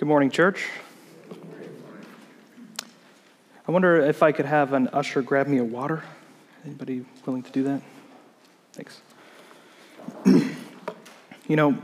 Good 0.00 0.08
morning, 0.08 0.30
church. 0.30 0.66
I 3.68 3.70
wonder 3.70 4.00
if 4.00 4.22
I 4.22 4.32
could 4.32 4.46
have 4.46 4.72
an 4.72 4.88
usher 4.94 5.20
grab 5.20 5.46
me 5.46 5.58
a 5.58 5.64
water. 5.64 6.02
Anybody 6.64 7.04
willing 7.26 7.42
to 7.42 7.52
do 7.52 7.64
that? 7.64 7.82
Thanks. 8.72 9.02
you 11.46 11.56
know, 11.56 11.76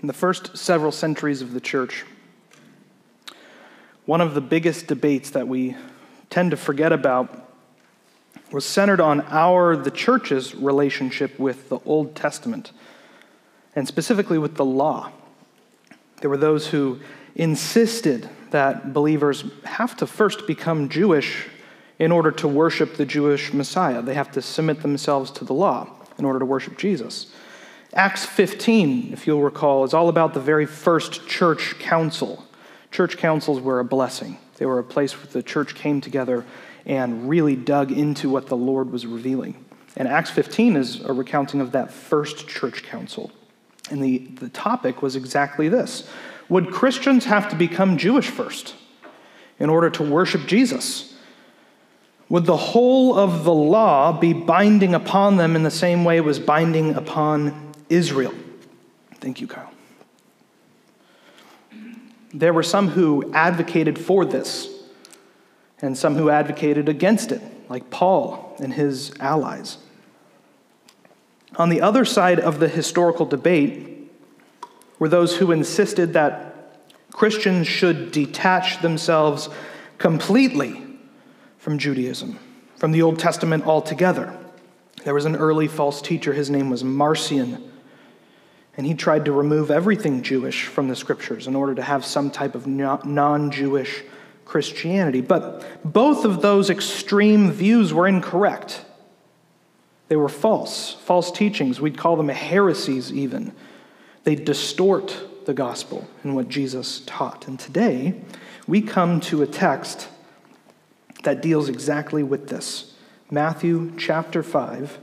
in 0.00 0.06
the 0.06 0.14
first 0.14 0.56
several 0.56 0.90
centuries 0.90 1.42
of 1.42 1.52
the 1.52 1.60
church, 1.60 2.06
one 4.06 4.22
of 4.22 4.32
the 4.32 4.40
biggest 4.40 4.86
debates 4.86 5.28
that 5.28 5.46
we 5.46 5.76
tend 6.30 6.52
to 6.52 6.56
forget 6.56 6.90
about 6.90 7.50
was 8.50 8.64
centered 8.64 9.02
on 9.02 9.20
our, 9.28 9.76
the 9.76 9.90
church's, 9.90 10.54
relationship 10.54 11.38
with 11.38 11.68
the 11.68 11.80
Old 11.84 12.16
Testament, 12.16 12.72
and 13.76 13.86
specifically 13.86 14.38
with 14.38 14.54
the 14.54 14.64
law. 14.64 15.12
There 16.20 16.30
were 16.30 16.36
those 16.36 16.66
who 16.66 17.00
insisted 17.34 18.28
that 18.50 18.92
believers 18.92 19.44
have 19.64 19.96
to 19.98 20.06
first 20.06 20.46
become 20.46 20.88
Jewish 20.88 21.46
in 21.98 22.12
order 22.12 22.30
to 22.32 22.48
worship 22.48 22.96
the 22.96 23.04
Jewish 23.04 23.52
Messiah. 23.52 24.02
They 24.02 24.14
have 24.14 24.30
to 24.32 24.42
submit 24.42 24.82
themselves 24.82 25.30
to 25.32 25.44
the 25.44 25.54
law 25.54 25.88
in 26.18 26.24
order 26.24 26.38
to 26.38 26.44
worship 26.44 26.78
Jesus. 26.78 27.32
Acts 27.94 28.24
15, 28.26 29.12
if 29.12 29.26
you'll 29.26 29.42
recall, 29.42 29.84
is 29.84 29.94
all 29.94 30.08
about 30.08 30.34
the 30.34 30.40
very 30.40 30.66
first 30.66 31.26
church 31.26 31.78
council. 31.78 32.44
Church 32.90 33.16
councils 33.16 33.60
were 33.60 33.80
a 33.80 33.84
blessing. 33.84 34.38
They 34.56 34.66
were 34.66 34.78
a 34.78 34.84
place 34.84 35.16
where 35.16 35.26
the 35.26 35.42
church 35.42 35.74
came 35.74 36.00
together 36.00 36.44
and 36.84 37.28
really 37.28 37.56
dug 37.56 37.92
into 37.92 38.28
what 38.28 38.46
the 38.46 38.56
Lord 38.56 38.90
was 38.90 39.06
revealing. 39.06 39.64
And 39.96 40.06
Acts 40.06 40.30
15 40.30 40.76
is 40.76 41.00
a 41.00 41.12
recounting 41.12 41.60
of 41.60 41.72
that 41.72 41.90
first 41.90 42.46
church 42.48 42.82
council. 42.82 43.32
And 43.90 44.02
the, 44.02 44.18
the 44.18 44.48
topic 44.48 45.02
was 45.02 45.16
exactly 45.16 45.68
this 45.68 46.08
Would 46.48 46.70
Christians 46.70 47.24
have 47.26 47.48
to 47.50 47.56
become 47.56 47.98
Jewish 47.98 48.28
first 48.28 48.74
in 49.58 49.70
order 49.70 49.90
to 49.90 50.02
worship 50.02 50.46
Jesus? 50.46 51.14
Would 52.28 52.44
the 52.44 52.56
whole 52.56 53.18
of 53.18 53.44
the 53.44 53.54
law 53.54 54.12
be 54.12 54.34
binding 54.34 54.94
upon 54.94 55.36
them 55.36 55.56
in 55.56 55.62
the 55.62 55.70
same 55.70 56.04
way 56.04 56.18
it 56.18 56.24
was 56.24 56.38
binding 56.38 56.94
upon 56.94 57.72
Israel? 57.88 58.34
Thank 59.14 59.40
you, 59.40 59.46
Kyle. 59.46 59.72
There 62.34 62.52
were 62.52 62.62
some 62.62 62.88
who 62.88 63.32
advocated 63.32 63.98
for 63.98 64.26
this, 64.26 64.68
and 65.80 65.96
some 65.96 66.16
who 66.16 66.28
advocated 66.28 66.88
against 66.88 67.32
it, 67.32 67.40
like 67.70 67.88
Paul 67.88 68.56
and 68.60 68.74
his 68.74 69.12
allies. 69.18 69.78
On 71.58 71.68
the 71.68 71.82
other 71.82 72.04
side 72.04 72.38
of 72.38 72.60
the 72.60 72.68
historical 72.68 73.26
debate 73.26 74.10
were 75.00 75.08
those 75.08 75.36
who 75.36 75.50
insisted 75.50 76.12
that 76.12 76.54
Christians 77.12 77.66
should 77.66 78.12
detach 78.12 78.80
themselves 78.80 79.48
completely 79.98 80.86
from 81.58 81.78
Judaism, 81.78 82.38
from 82.76 82.92
the 82.92 83.02
Old 83.02 83.18
Testament 83.18 83.66
altogether. 83.66 84.38
There 85.04 85.14
was 85.14 85.24
an 85.24 85.34
early 85.34 85.66
false 85.66 86.00
teacher, 86.00 86.32
his 86.32 86.48
name 86.48 86.70
was 86.70 86.84
Marcion, 86.84 87.72
and 88.76 88.86
he 88.86 88.94
tried 88.94 89.24
to 89.24 89.32
remove 89.32 89.72
everything 89.72 90.22
Jewish 90.22 90.66
from 90.66 90.86
the 90.86 90.94
scriptures 90.94 91.48
in 91.48 91.56
order 91.56 91.74
to 91.74 91.82
have 91.82 92.04
some 92.04 92.30
type 92.30 92.54
of 92.54 92.68
non 92.68 93.50
Jewish 93.50 94.04
Christianity. 94.44 95.20
But 95.20 95.82
both 95.84 96.24
of 96.24 96.40
those 96.40 96.70
extreme 96.70 97.50
views 97.50 97.92
were 97.92 98.06
incorrect. 98.06 98.84
They 100.08 100.16
were 100.16 100.28
false, 100.28 100.94
false 100.94 101.30
teachings. 101.30 101.80
We'd 101.80 101.98
call 101.98 102.16
them 102.16 102.28
heresies, 102.28 103.12
even. 103.12 103.52
They 104.24 104.34
distort 104.34 105.46
the 105.46 105.54
gospel 105.54 106.06
and 106.22 106.34
what 106.34 106.48
Jesus 106.48 107.00
taught. 107.06 107.46
And 107.46 107.58
today, 107.58 108.20
we 108.66 108.82
come 108.82 109.20
to 109.22 109.42
a 109.42 109.46
text 109.46 110.08
that 111.24 111.42
deals 111.42 111.68
exactly 111.68 112.22
with 112.22 112.48
this 112.48 112.94
Matthew 113.30 113.92
chapter 113.98 114.42
5, 114.42 114.98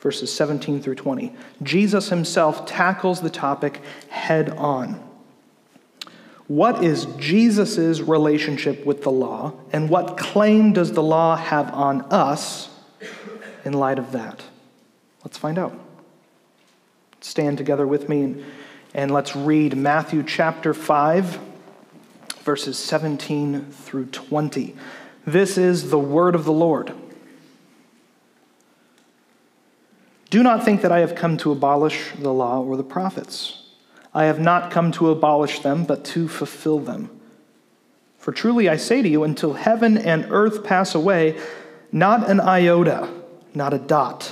verses 0.00 0.32
17 0.32 0.82
through 0.82 0.96
20. 0.96 1.34
Jesus 1.62 2.08
himself 2.08 2.66
tackles 2.66 3.20
the 3.20 3.30
topic 3.30 3.80
head 4.08 4.50
on. 4.50 5.02
What 6.48 6.84
is 6.84 7.06
Jesus' 7.16 8.00
relationship 8.00 8.84
with 8.84 9.02
the 9.02 9.10
law, 9.10 9.54
and 9.72 9.88
what 9.88 10.18
claim 10.18 10.72
does 10.72 10.92
the 10.92 11.02
law 11.02 11.36
have 11.36 11.72
on 11.72 12.02
us 12.10 12.68
in 13.64 13.72
light 13.72 13.98
of 13.98 14.12
that? 14.12 14.42
Let's 15.24 15.38
find 15.38 15.58
out. 15.58 15.78
Stand 17.20 17.58
together 17.58 17.86
with 17.86 18.08
me 18.08 18.44
and 18.94 19.10
let's 19.10 19.36
read 19.36 19.76
Matthew 19.76 20.22
chapter 20.22 20.74
5, 20.74 21.38
verses 22.40 22.76
17 22.78 23.66
through 23.70 24.06
20. 24.06 24.74
This 25.24 25.56
is 25.56 25.90
the 25.90 25.98
word 25.98 26.34
of 26.34 26.44
the 26.44 26.52
Lord. 26.52 26.92
Do 30.28 30.42
not 30.42 30.64
think 30.64 30.82
that 30.82 30.90
I 30.90 31.00
have 31.00 31.14
come 31.14 31.36
to 31.38 31.52
abolish 31.52 32.10
the 32.18 32.32
law 32.32 32.60
or 32.60 32.76
the 32.76 32.82
prophets. 32.82 33.62
I 34.12 34.24
have 34.24 34.40
not 34.40 34.70
come 34.70 34.90
to 34.92 35.10
abolish 35.10 35.60
them, 35.60 35.84
but 35.84 36.04
to 36.06 36.26
fulfill 36.26 36.80
them. 36.80 37.08
For 38.18 38.32
truly 38.32 38.68
I 38.68 38.76
say 38.76 39.02
to 39.02 39.08
you, 39.08 39.24
until 39.24 39.54
heaven 39.54 39.96
and 39.96 40.26
earth 40.30 40.64
pass 40.64 40.94
away, 40.94 41.40
not 41.92 42.28
an 42.28 42.40
iota, 42.40 43.08
not 43.54 43.72
a 43.72 43.78
dot 43.78 44.31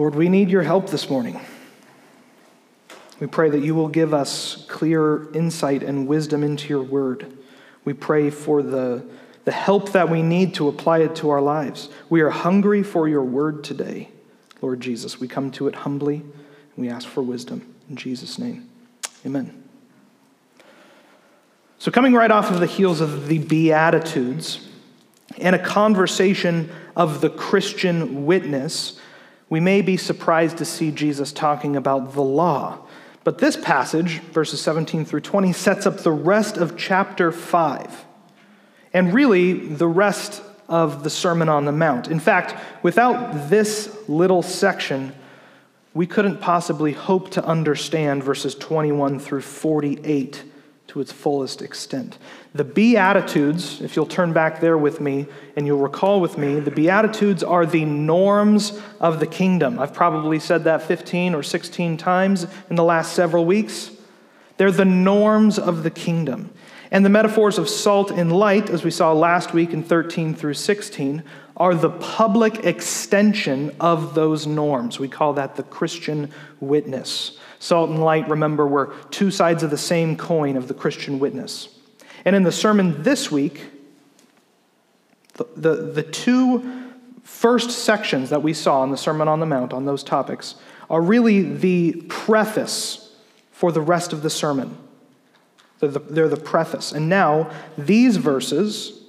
Lord, 0.00 0.14
we 0.14 0.30
need 0.30 0.48
your 0.48 0.62
help 0.62 0.88
this 0.88 1.10
morning. 1.10 1.38
We 3.20 3.26
pray 3.26 3.50
that 3.50 3.62
you 3.62 3.74
will 3.74 3.88
give 3.88 4.14
us 4.14 4.64
clear 4.66 5.30
insight 5.32 5.82
and 5.82 6.08
wisdom 6.08 6.42
into 6.42 6.70
your 6.70 6.82
word. 6.82 7.30
We 7.84 7.92
pray 7.92 8.30
for 8.30 8.62
the, 8.62 9.04
the 9.44 9.52
help 9.52 9.92
that 9.92 10.08
we 10.08 10.22
need 10.22 10.54
to 10.54 10.68
apply 10.68 11.00
it 11.00 11.16
to 11.16 11.28
our 11.28 11.42
lives. 11.42 11.90
We 12.08 12.22
are 12.22 12.30
hungry 12.30 12.82
for 12.82 13.08
your 13.08 13.22
word 13.22 13.62
today, 13.62 14.08
Lord 14.62 14.80
Jesus. 14.80 15.20
We 15.20 15.28
come 15.28 15.50
to 15.50 15.68
it 15.68 15.74
humbly 15.74 16.14
and 16.14 16.76
we 16.78 16.88
ask 16.88 17.06
for 17.06 17.22
wisdom. 17.22 17.74
In 17.90 17.96
Jesus' 17.96 18.38
name, 18.38 18.70
amen. 19.26 19.62
So, 21.78 21.90
coming 21.90 22.14
right 22.14 22.30
off 22.30 22.50
of 22.50 22.58
the 22.60 22.66
heels 22.66 23.02
of 23.02 23.28
the 23.28 23.36
Beatitudes 23.36 24.66
and 25.36 25.54
a 25.54 25.62
conversation 25.62 26.70
of 26.96 27.20
the 27.20 27.28
Christian 27.28 28.24
witness, 28.24 28.98
we 29.50 29.60
may 29.60 29.82
be 29.82 29.98
surprised 29.98 30.56
to 30.56 30.64
see 30.64 30.90
Jesus 30.90 31.30
talking 31.32 31.76
about 31.76 32.14
the 32.14 32.22
law 32.22 32.78
but 33.22 33.38
this 33.38 33.56
passage, 33.56 34.20
verses 34.32 34.60
17 34.62 35.04
through 35.04 35.20
20, 35.20 35.52
sets 35.52 35.86
up 35.86 35.98
the 35.98 36.10
rest 36.10 36.56
of 36.56 36.76
chapter 36.76 37.30
5, 37.30 38.04
and 38.94 39.12
really 39.12 39.52
the 39.52 39.86
rest 39.86 40.42
of 40.68 41.04
the 41.04 41.10
Sermon 41.10 41.48
on 41.48 41.66
the 41.66 41.72
Mount. 41.72 42.08
In 42.08 42.18
fact, 42.18 42.54
without 42.82 43.50
this 43.50 43.94
little 44.08 44.42
section, 44.42 45.12
we 45.92 46.06
couldn't 46.06 46.40
possibly 46.40 46.92
hope 46.92 47.30
to 47.30 47.44
understand 47.44 48.24
verses 48.24 48.54
21 48.54 49.18
through 49.18 49.42
48 49.42 50.44
to 50.90 51.00
its 51.00 51.12
fullest 51.12 51.62
extent. 51.62 52.18
The 52.52 52.64
Beatitudes, 52.64 53.80
if 53.80 53.94
you'll 53.94 54.06
turn 54.06 54.32
back 54.32 54.60
there 54.60 54.76
with 54.76 55.00
me 55.00 55.26
and 55.54 55.64
you'll 55.64 55.78
recall 55.78 56.20
with 56.20 56.36
me, 56.36 56.58
the 56.58 56.72
Beatitudes 56.72 57.44
are 57.44 57.64
the 57.64 57.84
norms 57.84 58.76
of 58.98 59.20
the 59.20 59.26
kingdom. 59.26 59.78
I've 59.78 59.94
probably 59.94 60.40
said 60.40 60.64
that 60.64 60.82
15 60.82 61.36
or 61.36 61.44
16 61.44 61.96
times 61.96 62.44
in 62.68 62.74
the 62.74 62.82
last 62.82 63.12
several 63.12 63.44
weeks. 63.44 63.92
They're 64.56 64.72
the 64.72 64.84
norms 64.84 65.60
of 65.60 65.84
the 65.84 65.90
kingdom. 65.90 66.50
And 66.90 67.04
the 67.04 67.08
metaphors 67.08 67.56
of 67.56 67.68
salt 67.68 68.10
and 68.10 68.32
light, 68.32 68.68
as 68.68 68.82
we 68.82 68.90
saw 68.90 69.12
last 69.12 69.54
week 69.54 69.72
in 69.72 69.84
13 69.84 70.34
through 70.34 70.54
16, 70.54 71.22
are 71.56 71.74
the 71.76 71.90
public 71.90 72.64
extension 72.64 73.76
of 73.78 74.14
those 74.14 74.44
norms. 74.44 74.98
We 74.98 75.06
call 75.06 75.34
that 75.34 75.54
the 75.54 75.62
Christian 75.62 76.32
witness. 76.58 77.38
Salt 77.60 77.90
and 77.90 78.02
light, 78.02 78.26
remember, 78.28 78.66
were 78.66 78.92
two 79.10 79.30
sides 79.30 79.62
of 79.62 79.70
the 79.70 79.78
same 79.78 80.16
coin 80.16 80.56
of 80.56 80.66
the 80.66 80.74
Christian 80.74 81.18
witness. 81.18 81.68
And 82.24 82.34
in 82.34 82.42
the 82.42 82.50
sermon 82.50 83.02
this 83.02 83.30
week, 83.30 83.66
the, 85.34 85.46
the, 85.56 85.74
the 85.92 86.02
two 86.02 86.90
first 87.22 87.70
sections 87.70 88.30
that 88.30 88.42
we 88.42 88.54
saw 88.54 88.82
in 88.82 88.90
the 88.90 88.96
Sermon 88.96 89.28
on 89.28 89.40
the 89.40 89.46
Mount 89.46 89.74
on 89.74 89.84
those 89.84 90.02
topics 90.02 90.56
are 90.88 91.02
really 91.02 91.42
the 91.42 91.92
preface 92.08 93.14
for 93.52 93.70
the 93.70 93.80
rest 93.80 94.14
of 94.14 94.22
the 94.22 94.30
sermon. 94.30 94.76
They're 95.80 95.90
the, 95.90 96.00
they're 96.00 96.28
the 96.28 96.36
preface. 96.38 96.92
And 96.92 97.10
now, 97.10 97.50
these 97.76 98.16
verses 98.16 99.02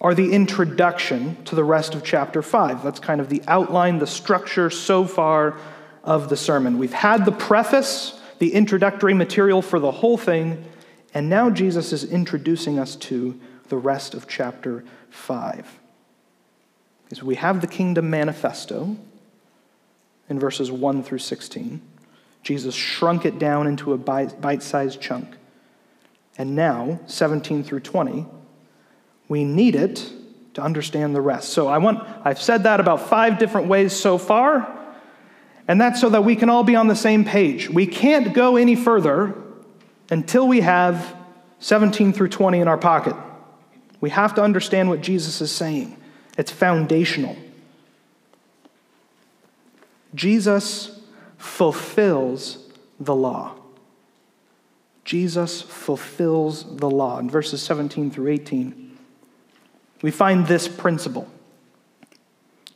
are 0.00 0.14
the 0.14 0.32
introduction 0.32 1.42
to 1.44 1.54
the 1.54 1.64
rest 1.64 1.94
of 1.94 2.04
chapter 2.04 2.42
5. 2.42 2.82
That's 2.82 3.00
kind 3.00 3.20
of 3.20 3.28
the 3.28 3.42
outline, 3.46 3.98
the 3.98 4.06
structure 4.08 4.70
so 4.70 5.04
far 5.04 5.56
of 6.06 6.30
the 6.30 6.36
sermon. 6.36 6.78
We've 6.78 6.92
had 6.92 7.26
the 7.26 7.32
preface, 7.32 8.18
the 8.38 8.54
introductory 8.54 9.12
material 9.12 9.60
for 9.60 9.78
the 9.78 9.90
whole 9.90 10.16
thing, 10.16 10.64
and 11.12 11.28
now 11.28 11.50
Jesus 11.50 11.92
is 11.92 12.04
introducing 12.04 12.78
us 12.78 12.96
to 12.96 13.38
the 13.68 13.76
rest 13.76 14.14
of 14.14 14.28
chapter 14.28 14.84
5. 15.10 15.80
Because 17.04 17.22
we 17.22 17.34
have 17.34 17.60
the 17.60 17.66
kingdom 17.66 18.08
manifesto 18.10 18.96
in 20.28 20.38
verses 20.38 20.70
1 20.70 21.02
through 21.02 21.18
16. 21.18 21.80
Jesus 22.42 22.74
shrunk 22.74 23.24
it 23.24 23.38
down 23.38 23.66
into 23.66 23.92
a 23.92 23.96
bite 23.96 24.62
sized 24.62 25.00
chunk. 25.00 25.36
And 26.38 26.54
now, 26.54 27.00
17 27.06 27.64
through 27.64 27.80
20, 27.80 28.26
we 29.28 29.44
need 29.44 29.74
it 29.74 30.12
to 30.54 30.62
understand 30.62 31.14
the 31.14 31.20
rest. 31.20 31.48
So 31.48 31.66
I 31.68 31.78
want 31.78 32.06
I've 32.24 32.40
said 32.40 32.64
that 32.64 32.78
about 32.78 33.08
5 33.08 33.38
different 33.38 33.68
ways 33.68 33.92
so 33.92 34.18
far, 34.18 34.75
and 35.68 35.80
that's 35.80 36.00
so 36.00 36.08
that 36.10 36.24
we 36.24 36.36
can 36.36 36.48
all 36.48 36.64
be 36.64 36.76
on 36.76 36.86
the 36.86 36.96
same 36.96 37.24
page. 37.24 37.68
We 37.68 37.86
can't 37.86 38.32
go 38.32 38.56
any 38.56 38.76
further 38.76 39.34
until 40.10 40.46
we 40.46 40.60
have 40.60 41.16
17 41.58 42.12
through 42.12 42.28
20 42.28 42.60
in 42.60 42.68
our 42.68 42.78
pocket. 42.78 43.16
We 44.00 44.10
have 44.10 44.34
to 44.34 44.42
understand 44.42 44.88
what 44.88 45.00
Jesus 45.00 45.40
is 45.40 45.50
saying. 45.50 45.96
It's 46.38 46.50
foundational. 46.50 47.36
Jesus 50.14 51.00
fulfills 51.38 52.58
the 53.00 53.14
law. 53.14 53.54
Jesus 55.04 55.62
fulfills 55.62 56.76
the 56.76 56.90
law. 56.90 57.18
In 57.18 57.30
verses 57.30 57.62
17 57.62 58.10
through 58.10 58.28
18, 58.28 58.98
we 60.02 60.10
find 60.10 60.46
this 60.46 60.68
principle 60.68 61.28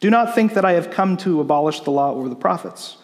Do 0.00 0.10
not 0.10 0.34
think 0.34 0.54
that 0.54 0.64
I 0.64 0.72
have 0.72 0.90
come 0.90 1.16
to 1.18 1.40
abolish 1.40 1.80
the 1.80 1.90
law 1.90 2.12
or 2.12 2.28
the 2.28 2.34
prophets. 2.34 2.96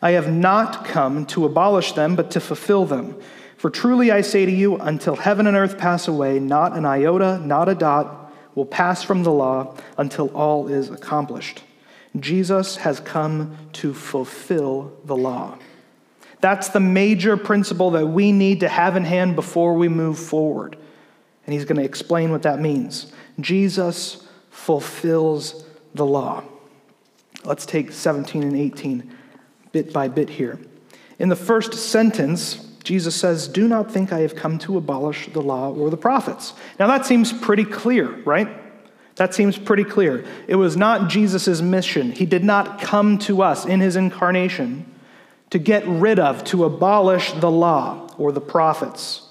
I 0.00 0.12
have 0.12 0.32
not 0.32 0.84
come 0.84 1.26
to 1.26 1.44
abolish 1.44 1.92
them, 1.92 2.14
but 2.14 2.30
to 2.32 2.40
fulfill 2.40 2.84
them. 2.84 3.20
For 3.56 3.70
truly 3.70 4.12
I 4.12 4.20
say 4.20 4.46
to 4.46 4.52
you, 4.52 4.76
until 4.76 5.16
heaven 5.16 5.46
and 5.46 5.56
earth 5.56 5.78
pass 5.78 6.06
away, 6.06 6.38
not 6.38 6.76
an 6.76 6.84
iota, 6.84 7.38
not 7.38 7.68
a 7.68 7.74
dot 7.74 8.32
will 8.54 8.66
pass 8.66 9.02
from 9.02 9.22
the 9.22 9.32
law 9.32 9.74
until 9.98 10.28
all 10.28 10.68
is 10.68 10.90
accomplished. 10.90 11.62
Jesus 12.20 12.76
has 12.76 13.00
come 13.00 13.56
to 13.72 13.92
fulfill 13.92 14.92
the 15.04 15.16
law. 15.16 15.58
That's 16.40 16.68
the 16.68 16.80
major 16.80 17.36
principle 17.36 17.92
that 17.92 18.06
we 18.06 18.30
need 18.30 18.60
to 18.60 18.68
have 18.68 18.96
in 18.96 19.04
hand 19.04 19.34
before 19.34 19.74
we 19.74 19.88
move 19.88 20.18
forward. 20.18 20.76
And 21.46 21.54
he's 21.54 21.64
going 21.64 21.78
to 21.78 21.84
explain 21.84 22.30
what 22.30 22.42
that 22.42 22.60
means. 22.60 23.12
Jesus 23.40 24.26
fulfills 24.50 25.63
the 25.94 26.06
law. 26.06 26.44
Let's 27.44 27.66
take 27.66 27.92
17 27.92 28.42
and 28.42 28.56
18 28.56 29.10
bit 29.72 29.92
by 29.92 30.08
bit 30.08 30.30
here. 30.30 30.58
In 31.18 31.28
the 31.28 31.36
first 31.36 31.74
sentence, 31.74 32.66
Jesus 32.84 33.14
says, 33.16 33.48
Do 33.48 33.66
not 33.66 33.90
think 33.90 34.12
I 34.12 34.20
have 34.20 34.34
come 34.34 34.58
to 34.60 34.76
abolish 34.76 35.28
the 35.32 35.42
law 35.42 35.72
or 35.72 35.90
the 35.90 35.96
prophets. 35.96 36.54
Now 36.78 36.86
that 36.86 37.06
seems 37.06 37.32
pretty 37.32 37.64
clear, 37.64 38.08
right? 38.22 38.48
That 39.16 39.34
seems 39.34 39.56
pretty 39.56 39.84
clear. 39.84 40.24
It 40.48 40.56
was 40.56 40.76
not 40.76 41.08
Jesus' 41.08 41.60
mission. 41.60 42.12
He 42.12 42.26
did 42.26 42.44
not 42.44 42.80
come 42.80 43.18
to 43.18 43.42
us 43.42 43.64
in 43.64 43.80
his 43.80 43.96
incarnation 43.96 44.86
to 45.50 45.58
get 45.58 45.86
rid 45.86 46.18
of, 46.18 46.42
to 46.44 46.64
abolish 46.64 47.32
the 47.32 47.50
law 47.50 48.08
or 48.18 48.32
the 48.32 48.40
prophets. 48.40 49.22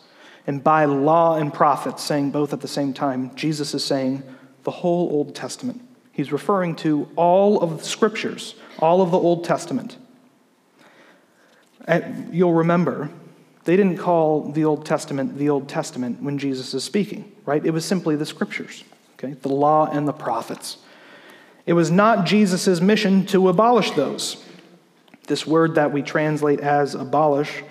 And 0.48 0.64
by 0.64 0.86
law 0.86 1.36
and 1.36 1.54
prophets, 1.54 2.04
saying 2.04 2.32
both 2.32 2.54
at 2.54 2.62
the 2.62 2.68
same 2.68 2.94
time, 2.94 3.36
Jesus 3.36 3.74
is 3.74 3.84
saying 3.84 4.24
the 4.64 4.72
whole 4.72 5.10
Old 5.10 5.36
Testament. 5.36 5.82
He's 6.14 6.32
referring 6.32 6.76
to 6.78 7.10
all 7.16 7.60
of 7.60 7.80
the 7.80 7.84
scriptures, 7.84 8.54
all 8.80 9.02
of 9.02 9.12
the 9.12 9.18
Old 9.18 9.44
Testament. 9.44 9.98
And 11.86 12.34
you'll 12.34 12.54
remember 12.54 13.10
they 13.66 13.76
didn't 13.76 13.98
call 13.98 14.52
the 14.52 14.64
Old 14.64 14.86
Testament 14.86 15.38
the 15.38 15.50
Old 15.50 15.68
Testament 15.68 16.22
when 16.22 16.38
Jesus 16.38 16.74
is 16.74 16.84
speaking, 16.84 17.32
right? 17.46 17.66
It 17.66 17.72
was 17.72 17.84
simply 17.84 18.16
the 18.16 18.28
scriptures, 18.28 18.84
okay? 19.18 19.34
The 19.34 19.50
law 19.50 19.90
and 19.92 20.08
the 20.08 20.14
prophets. 20.14 20.78
It 21.66 21.74
was 21.74 21.90
not 21.90 22.26
Jesus' 22.26 22.80
mission 22.80 23.26
to 23.28 23.50
abolish 23.50 23.92
those. 23.92 24.44
This 25.28 25.48
word 25.48 25.76
that 25.76 25.92
we 25.92 26.04
translate 26.04 26.60
as 26.60 26.94
abolish 26.94 27.64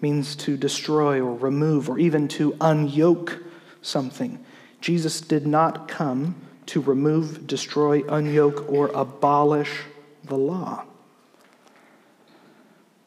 means 0.00 0.36
to 0.36 0.56
destroy 0.56 1.20
or 1.20 1.34
remove 1.34 1.90
or 1.90 1.98
even 1.98 2.28
to 2.28 2.52
unyoke 2.52 3.42
something. 3.82 4.44
Jesus 4.80 5.20
did 5.20 5.46
not 5.46 5.88
come 5.88 6.36
to 6.68 6.80
remove, 6.80 7.46
destroy, 7.46 8.02
unyoke, 8.02 8.70
or 8.70 8.88
abolish 8.88 9.80
the 10.24 10.36
law. 10.36 10.84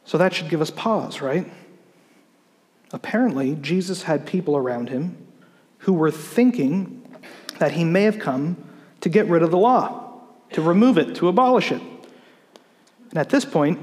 So 0.04 0.18
that 0.18 0.34
should 0.34 0.50
give 0.50 0.62
us 0.62 0.72
pause, 0.72 1.22
right? 1.22 1.50
Apparently, 2.92 3.56
Jesus 3.56 4.04
had 4.04 4.26
people 4.26 4.58
around 4.58 4.90
him 4.90 5.16
who 5.80 5.94
were 5.94 6.12
thinking 6.12 6.98
that 7.60 7.72
he 7.74 7.84
may 7.84 8.04
have 8.04 8.20
come 8.20 8.58
to 9.02 9.10
get 9.10 9.28
rid 9.28 9.44
of 9.44 9.52
the 9.52 9.58
law, 9.58 10.22
to 10.54 10.62
remove 10.62 10.98
it, 10.98 11.16
to 11.16 11.28
abolish 11.28 11.72
it. 11.72 11.82
And 13.10 13.20
at 13.20 13.30
this 13.30 13.46
point, 13.46 13.80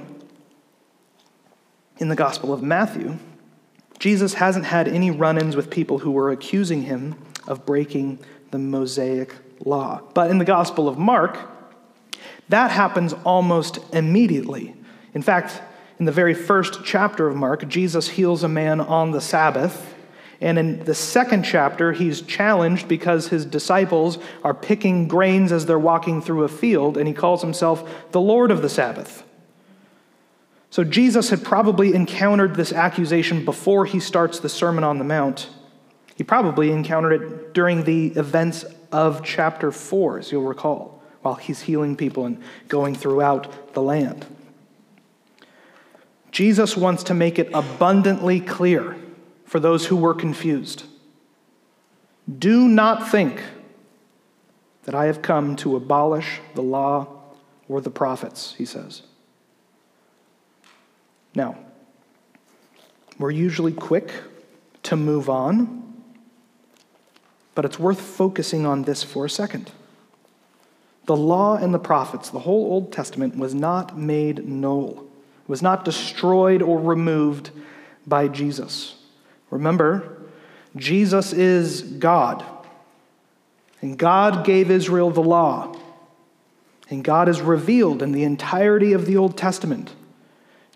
in 1.98 2.08
the 2.08 2.16
Gospel 2.16 2.52
of 2.52 2.62
Matthew, 2.62 3.18
Jesus 3.98 4.34
hasn't 4.34 4.64
had 4.66 4.88
any 4.88 5.10
run 5.10 5.38
ins 5.38 5.56
with 5.56 5.70
people 5.70 6.00
who 6.00 6.10
were 6.10 6.30
accusing 6.30 6.82
him 6.82 7.14
of 7.46 7.64
breaking 7.64 8.18
the 8.50 8.58
Mosaic 8.58 9.34
law. 9.64 10.02
But 10.14 10.30
in 10.30 10.38
the 10.38 10.44
Gospel 10.44 10.88
of 10.88 10.98
Mark, 10.98 11.38
that 12.48 12.70
happens 12.70 13.12
almost 13.24 13.78
immediately. 13.92 14.74
In 15.14 15.22
fact, 15.22 15.60
in 15.98 16.04
the 16.04 16.12
very 16.12 16.34
first 16.34 16.84
chapter 16.84 17.28
of 17.28 17.36
Mark, 17.36 17.68
Jesus 17.68 18.08
heals 18.08 18.42
a 18.42 18.48
man 18.48 18.80
on 18.80 19.10
the 19.10 19.20
Sabbath. 19.20 19.94
And 20.40 20.58
in 20.58 20.84
the 20.84 20.94
second 20.94 21.42
chapter, 21.42 21.92
he's 21.92 22.22
challenged 22.22 22.86
because 22.86 23.28
his 23.28 23.44
disciples 23.44 24.18
are 24.44 24.54
picking 24.54 25.08
grains 25.08 25.50
as 25.50 25.66
they're 25.66 25.78
walking 25.78 26.22
through 26.22 26.44
a 26.44 26.48
field, 26.48 26.96
and 26.96 27.08
he 27.08 27.14
calls 27.14 27.42
himself 27.42 28.10
the 28.12 28.20
Lord 28.20 28.52
of 28.52 28.62
the 28.62 28.68
Sabbath. 28.68 29.24
So 30.70 30.84
Jesus 30.84 31.30
had 31.30 31.42
probably 31.42 31.94
encountered 31.94 32.54
this 32.54 32.72
accusation 32.72 33.44
before 33.44 33.84
he 33.84 33.98
starts 33.98 34.38
the 34.38 34.48
Sermon 34.48 34.84
on 34.84 34.98
the 34.98 35.04
Mount. 35.04 35.48
He 36.18 36.24
probably 36.24 36.72
encountered 36.72 37.22
it 37.22 37.54
during 37.54 37.84
the 37.84 38.08
events 38.08 38.64
of 38.90 39.24
chapter 39.24 39.70
4, 39.70 40.18
as 40.18 40.32
you'll 40.32 40.42
recall, 40.42 41.00
while 41.22 41.36
he's 41.36 41.60
healing 41.60 41.94
people 41.94 42.26
and 42.26 42.42
going 42.66 42.96
throughout 42.96 43.72
the 43.72 43.80
land. 43.80 44.26
Jesus 46.32 46.76
wants 46.76 47.04
to 47.04 47.14
make 47.14 47.38
it 47.38 47.48
abundantly 47.54 48.40
clear 48.40 48.96
for 49.44 49.60
those 49.60 49.86
who 49.86 49.96
were 49.96 50.12
confused. 50.12 50.82
Do 52.38 52.66
not 52.66 53.08
think 53.08 53.40
that 54.82 54.96
I 54.96 55.04
have 55.06 55.22
come 55.22 55.54
to 55.56 55.76
abolish 55.76 56.40
the 56.56 56.62
law 56.62 57.06
or 57.68 57.80
the 57.80 57.90
prophets, 57.90 58.54
he 58.58 58.64
says. 58.64 59.02
Now, 61.32 61.56
we're 63.20 63.30
usually 63.30 63.72
quick 63.72 64.10
to 64.82 64.96
move 64.96 65.30
on, 65.30 65.77
but 67.58 67.64
it's 67.64 67.76
worth 67.76 68.00
focusing 68.00 68.64
on 68.64 68.84
this 68.84 69.02
for 69.02 69.24
a 69.24 69.28
second. 69.28 69.72
The 71.06 71.16
law 71.16 71.56
and 71.56 71.74
the 71.74 71.80
prophets, 71.80 72.30
the 72.30 72.38
whole 72.38 72.70
Old 72.70 72.92
Testament, 72.92 73.36
was 73.36 73.52
not 73.52 73.98
made 73.98 74.46
null 74.46 75.04
was 75.48 75.60
not 75.60 75.84
destroyed 75.84 76.62
or 76.62 76.78
removed 76.78 77.50
by 78.06 78.28
Jesus. 78.28 78.94
Remember, 79.50 80.22
Jesus 80.76 81.32
is 81.32 81.82
God. 81.82 82.44
And 83.82 83.98
God 83.98 84.44
gave 84.44 84.70
Israel 84.70 85.10
the 85.10 85.20
law. 85.20 85.74
And 86.88 87.02
God 87.02 87.28
is 87.28 87.40
revealed 87.40 88.04
in 88.04 88.12
the 88.12 88.22
entirety 88.22 88.92
of 88.92 89.04
the 89.04 89.16
Old 89.16 89.36
Testament. 89.36 89.96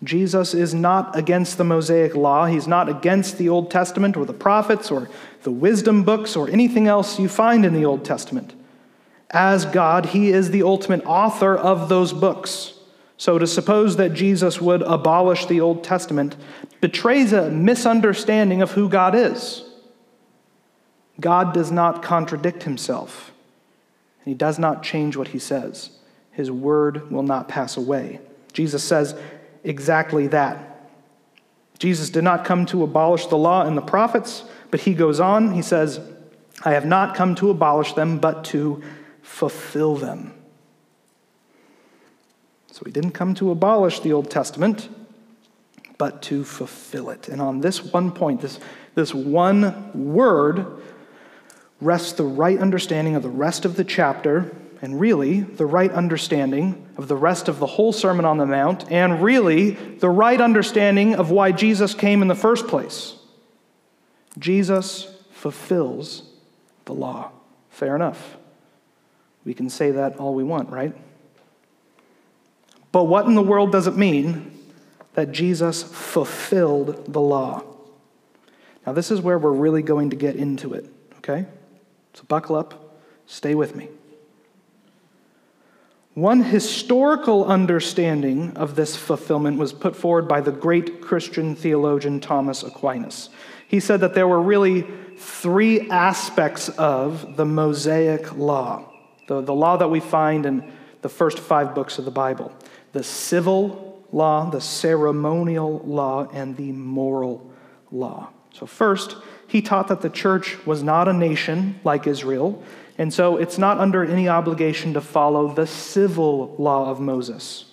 Jesus 0.03 0.53
is 0.53 0.73
not 0.73 1.17
against 1.17 1.57
the 1.57 1.63
Mosaic 1.63 2.15
law. 2.15 2.45
He's 2.45 2.67
not 2.67 2.89
against 2.89 3.37
the 3.37 3.49
Old 3.49 3.71
Testament 3.71 4.17
or 4.17 4.25
the 4.25 4.33
prophets 4.33 4.91
or 4.91 5.09
the 5.43 5.51
wisdom 5.51 6.03
books 6.03 6.35
or 6.35 6.49
anything 6.49 6.87
else 6.87 7.19
you 7.19 7.29
find 7.29 7.65
in 7.65 7.73
the 7.73 7.85
Old 7.85 8.03
Testament. 8.03 8.53
As 9.31 9.65
God, 9.65 10.07
He 10.07 10.29
is 10.29 10.51
the 10.51 10.63
ultimate 10.63 11.03
author 11.05 11.55
of 11.55 11.89
those 11.89 12.13
books. 12.13 12.73
So 13.17 13.37
to 13.37 13.47
suppose 13.47 13.95
that 13.97 14.13
Jesus 14.13 14.59
would 14.59 14.81
abolish 14.81 15.45
the 15.45 15.61
Old 15.61 15.83
Testament 15.83 16.35
betrays 16.81 17.31
a 17.31 17.49
misunderstanding 17.49 18.61
of 18.61 18.71
who 18.71 18.89
God 18.89 19.15
is. 19.15 19.63
God 21.19 21.53
does 21.53 21.71
not 21.71 22.01
contradict 22.01 22.63
himself, 22.63 23.31
and 24.19 24.31
he 24.31 24.33
does 24.33 24.57
not 24.57 24.83
change 24.83 25.15
what 25.15 25.29
he 25.29 25.39
says. 25.39 25.91
His 26.31 26.49
word 26.49 27.11
will 27.11 27.23
not 27.23 27.47
pass 27.47 27.77
away. 27.77 28.19
Jesus 28.51 28.83
says, 28.83 29.15
exactly 29.63 30.27
that. 30.27 30.89
Jesus 31.79 32.09
did 32.09 32.23
not 32.23 32.45
come 32.45 32.65
to 32.67 32.83
abolish 32.83 33.27
the 33.27 33.37
law 33.37 33.65
and 33.65 33.77
the 33.77 33.81
prophets, 33.81 34.43
but 34.71 34.81
he 34.81 34.93
goes 34.93 35.19
on, 35.19 35.53
he 35.53 35.61
says, 35.61 35.99
I 36.63 36.71
have 36.71 36.85
not 36.85 37.15
come 37.15 37.35
to 37.35 37.49
abolish 37.49 37.93
them, 37.93 38.19
but 38.19 38.45
to 38.45 38.81
fulfill 39.21 39.95
them. 39.95 40.33
So 42.71 42.83
he 42.85 42.91
didn't 42.91 43.11
come 43.11 43.35
to 43.35 43.51
abolish 43.51 43.99
the 43.99 44.13
Old 44.13 44.31
Testament, 44.31 44.89
but 45.97 46.21
to 46.23 46.43
fulfill 46.43 47.09
it. 47.09 47.29
And 47.29 47.41
on 47.41 47.61
this 47.61 47.83
one 47.83 48.11
point, 48.11 48.41
this, 48.41 48.59
this 48.95 49.13
one 49.13 49.91
word, 49.93 50.81
rests 51.83 52.13
the 52.13 52.23
right 52.23 52.57
understanding 52.57 53.15
of 53.15 53.23
the 53.23 53.29
rest 53.29 53.65
of 53.65 53.75
the 53.75 53.83
chapter, 53.83 54.55
and 54.83 54.99
really 54.99 55.39
the 55.39 55.65
right 55.65 55.91
understanding 55.93 56.85
of 56.97 57.07
the 57.07 57.15
rest 57.15 57.47
of 57.47 57.57
the 57.57 57.65
whole 57.65 57.93
Sermon 57.93 58.25
on 58.25 58.37
the 58.37 58.45
Mount, 58.45 58.91
and 58.91 59.23
really 59.23 59.69
the 59.71 60.09
right 60.09 60.41
understanding 60.41 61.15
of 61.15 61.31
why 61.31 61.53
Jesus 61.53 61.93
came 61.93 62.21
in 62.21 62.27
the 62.27 62.35
first 62.35 62.67
place. 62.67 63.15
Jesus 64.37 65.07
fulfills 65.31 66.23
the 66.83 66.93
law. 66.93 67.31
Fair 67.69 67.95
enough. 67.95 68.35
We 69.45 69.53
can 69.53 69.69
say 69.69 69.91
that 69.91 70.17
all 70.17 70.35
we 70.35 70.43
want, 70.43 70.69
right? 70.69 70.93
But 72.91 73.05
what 73.05 73.25
in 73.25 73.35
the 73.35 73.41
world 73.41 73.71
does 73.71 73.87
it 73.87 73.95
mean 73.95 74.51
that 75.13 75.31
Jesus 75.31 75.81
fulfilled 75.81 77.05
the 77.07 77.21
law? 77.21 77.63
Now, 78.85 78.91
this 78.91 79.11
is 79.11 79.21
where 79.21 79.39
we're 79.39 79.53
really 79.53 79.81
going 79.81 80.09
to 80.09 80.17
get 80.17 80.35
into 80.35 80.73
it, 80.73 80.89
okay? 81.19 81.45
So 82.15 82.23
buckle 82.27 82.57
up, 82.57 82.99
stay 83.25 83.55
with 83.55 83.77
me. 83.77 83.87
One 86.15 86.43
historical 86.43 87.45
understanding 87.45 88.55
of 88.55 88.75
this 88.75 88.95
fulfillment 88.95 89.57
was 89.57 89.73
put 89.73 89.95
forward 89.95 90.27
by 90.27 90.41
the 90.41 90.51
great 90.51 91.01
Christian 91.01 91.55
theologian 91.55 92.19
Thomas 92.19 92.61
Aquinas. 92.61 93.29
He 93.67 93.79
said 93.79 94.01
that 94.01 94.13
there 94.13 94.27
were 94.27 94.41
really 94.41 94.85
three 95.17 95.89
aspects 95.89 96.69
of 96.69 97.35
the 97.35 97.45
Mosaic 97.45 98.37
law, 98.37 98.91
the, 99.27 99.41
the 99.41 99.55
law 99.55 99.77
that 99.77 99.89
we 99.89 99.99
find 99.99 100.45
in 100.45 100.71
the 101.01 101.09
first 101.09 101.39
five 101.39 101.73
books 101.73 101.97
of 101.97 102.05
the 102.05 102.11
Bible 102.11 102.53
the 102.91 103.03
civil 103.03 104.05
law, 104.11 104.47
the 104.51 104.61
ceremonial 104.61 105.79
law, 105.79 106.29
and 106.31 106.55
the 106.57 106.71
moral 106.71 107.51
law. 107.91 108.29
So, 108.51 108.67
first, 108.67 109.15
he 109.47 109.63
taught 109.63 109.87
that 109.87 110.01
the 110.01 110.11
church 110.11 110.63
was 110.63 110.83
not 110.83 111.07
a 111.07 111.13
nation 111.13 111.79
like 111.83 112.05
Israel, 112.05 112.63
and 112.97 113.13
so 113.13 113.37
it's 113.37 113.57
not 113.57 113.79
under 113.79 114.03
any 114.03 114.29
obligation 114.29 114.93
to 114.93 115.01
follow 115.01 115.53
the 115.53 115.65
civil 115.65 116.55
law 116.57 116.89
of 116.89 116.99
Moses. 116.99 117.65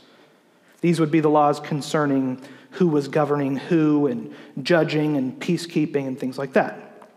These 0.81 0.99
would 0.99 1.11
be 1.11 1.21
the 1.21 1.29
laws 1.29 1.61
concerning 1.61 2.41
who 2.73 2.89
was 2.89 3.09
governing 3.09 3.57
who, 3.57 4.07
and 4.07 4.35
judging, 4.63 5.17
and 5.17 5.39
peacekeeping, 5.39 6.07
and 6.07 6.19
things 6.19 6.39
like 6.39 6.53
that. 6.55 7.09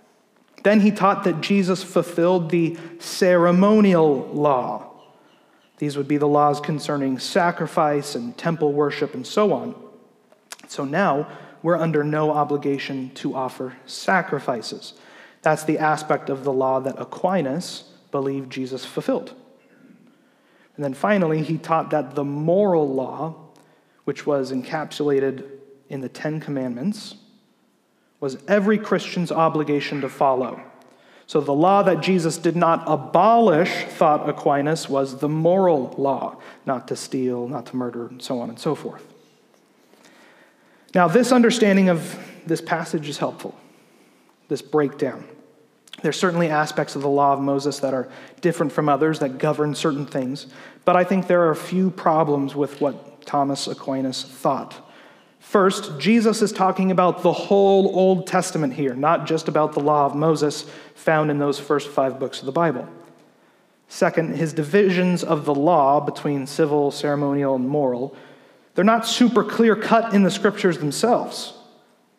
Then 0.64 0.80
he 0.80 0.92
taught 0.92 1.26
that 1.26 1.42
Jesus 1.42 1.84
fulfilled 1.84 2.50
the 2.50 2.78
ceremonial 3.00 4.28
law. 4.34 4.90
These 5.78 5.98
would 5.98 6.08
be 6.08 6.18
the 6.18 6.28
laws 6.28 6.60
concerning 6.60 7.20
sacrifice 7.20 8.16
and 8.16 8.38
temple 8.38 8.74
worship 8.74 9.14
and 9.14 9.28
so 9.28 9.54
on. 9.54 9.76
So 10.68 10.86
now 10.86 11.28
we're 11.62 11.78
under 11.78 12.04
no 12.04 12.32
obligation 12.32 13.12
to 13.16 13.36
offer 13.36 13.76
sacrifices. 13.86 14.94
That's 15.42 15.66
the 15.66 15.80
aspect 15.80 16.30
of 16.30 16.44
the 16.44 16.54
law 16.54 16.80
that 16.80 17.00
Aquinas 17.00 17.93
believed 18.14 18.52
Jesus 18.52 18.86
fulfilled. 18.86 19.34
And 20.78 20.86
then 20.86 20.94
finally, 20.94 21.42
he 21.42 21.58
taught 21.58 21.90
that 21.90 22.16
the 22.16 22.24
moral 22.24 22.88
law, 22.88 23.36
which 24.06 24.26
was 24.26 24.52
encapsulated 24.52 25.44
in 25.90 26.00
the 26.00 26.08
Ten 26.08 26.40
Commandments, 26.40 27.16
was 28.20 28.38
every 28.48 28.78
Christian's 28.78 29.32
obligation 29.32 30.00
to 30.02 30.10
follow. 30.10 30.62
So 31.26 31.42
the 31.42 31.54
law 31.54 31.82
that 31.84 32.02
Jesus 32.02 32.38
did 32.38 32.56
not 32.56 32.84
abolish, 32.86 33.86
thought 33.86 34.30
Aquinas, 34.30 34.88
was 34.88 35.18
the 35.18 35.30
moral 35.30 35.96
law 35.98 36.38
not 36.66 36.88
to 36.90 36.96
steal, 36.96 37.48
not 37.48 37.66
to 37.68 37.76
murder, 37.76 38.08
and 38.08 38.22
so 38.22 38.40
on 38.40 38.50
and 38.50 38.60
so 38.60 38.76
forth. 38.76 39.06
Now, 40.94 41.08
this 41.08 41.32
understanding 41.32 41.90
of 41.90 42.20
this 42.46 42.62
passage 42.62 43.10
is 43.10 43.18
helpful, 43.18 43.60
this 44.50 44.62
breakdown. 44.62 45.26
There's 46.04 46.20
certainly 46.20 46.50
aspects 46.50 46.98
of 46.98 47.02
the 47.02 47.08
law 47.10 47.32
of 47.32 47.40
Moses 47.40 47.80
that 47.80 47.94
are 47.94 48.10
different 48.42 48.74
from 48.74 48.90
others 48.90 49.20
that 49.20 49.38
govern 49.38 49.74
certain 49.74 50.06
things, 50.06 50.48
but 50.84 50.98
I 50.98 51.06
think 51.06 51.28
there 51.28 51.44
are 51.44 51.52
a 51.52 51.56
few 51.56 51.90
problems 51.90 52.56
with 52.56 52.82
what 52.82 53.26
Thomas 53.26 53.68
Aquinas 53.68 54.22
thought. 54.22 54.92
First, 55.40 55.98
Jesus 56.00 56.42
is 56.42 56.52
talking 56.52 56.92
about 56.92 57.24
the 57.24 57.32
whole 57.32 57.98
Old 57.98 58.28
Testament 58.28 58.74
here, 58.74 58.94
not 58.94 59.26
just 59.26 59.48
about 59.48 59.72
the 59.72 59.80
law 59.80 60.06
of 60.06 60.14
Moses 60.14 60.66
found 60.94 61.32
in 61.32 61.40
those 61.40 61.58
first 61.58 61.88
five 61.88 62.20
books 62.20 62.42
of 62.42 62.48
the 62.48 62.52
Bible. 62.52 62.86
Second, 63.88 64.36
his 64.36 64.52
divisions 64.52 65.24
of 65.24 65.46
the 65.46 65.56
law 65.56 66.02
between 66.02 66.48
civil, 66.48 66.92
ceremonial, 66.92 67.56
and 67.56 67.70
moral, 67.70 68.14
they're 68.76 68.84
not 68.84 69.08
super 69.08 69.44
clear 69.44 69.78
cut 69.78 70.14
in 70.14 70.24
the 70.24 70.32
scriptures 70.32 70.80
themselves. 70.80 71.54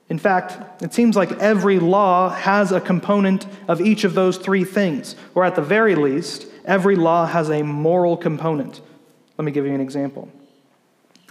In 0.08 0.18
fact, 0.18 0.82
it 0.82 0.92
seems 0.92 1.16
like 1.16 1.32
every 1.32 1.78
law 1.78 2.28
has 2.28 2.72
a 2.72 2.80
component 2.80 3.46
of 3.68 3.80
each 3.80 4.04
of 4.04 4.14
those 4.14 4.36
three 4.36 4.64
things, 4.64 5.16
or 5.34 5.44
at 5.44 5.54
the 5.54 5.62
very 5.62 5.94
least, 5.94 6.46
every 6.64 6.94
law 6.94 7.26
has 7.26 7.48
a 7.50 7.62
moral 7.62 8.16
component. 8.16 8.80
Let 9.38 9.44
me 9.44 9.52
give 9.52 9.66
you 9.66 9.74
an 9.74 9.80
example. 9.80 10.28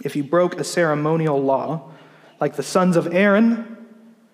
If 0.02 0.16
you 0.16 0.24
broke 0.24 0.58
a 0.58 0.64
ceremonial 0.64 1.40
law, 1.40 1.90
like 2.40 2.56
the 2.56 2.62
sons 2.62 2.96
of 2.96 3.14
Aaron, 3.14 3.76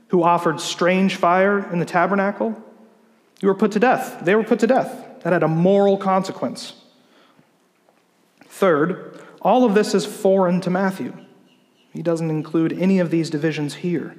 who 0.09 0.23
offered 0.23 0.61
strange 0.61 1.17
fire 1.17 1.71
in 1.71 1.79
the 1.79 1.85
tabernacle, 1.85 2.61
you 3.41 3.49
were 3.49 3.55
put 3.55 3.73
to 3.73 3.79
death. 3.79 4.25
They 4.25 4.35
were 4.35 4.43
put 4.45 4.59
to 4.61 4.67
death. 4.67 5.21
That 5.23 5.35
had 5.35 5.43
a 5.43 5.49
moral 5.49 5.99
consequence. 5.99 6.75
Third, 8.47 9.23
all 9.43 9.65
of 9.65 9.75
this 9.75 9.95
is 9.95 10.05
foreign 10.05 10.61
to 10.63 10.71
Matthew. 10.71 11.15
He 11.93 12.03
doesn't 12.03 12.31
include 12.31 12.73
any 12.73 12.99
of 12.99 13.11
these 13.11 13.31
divisions 13.31 13.75
here. 13.75 14.17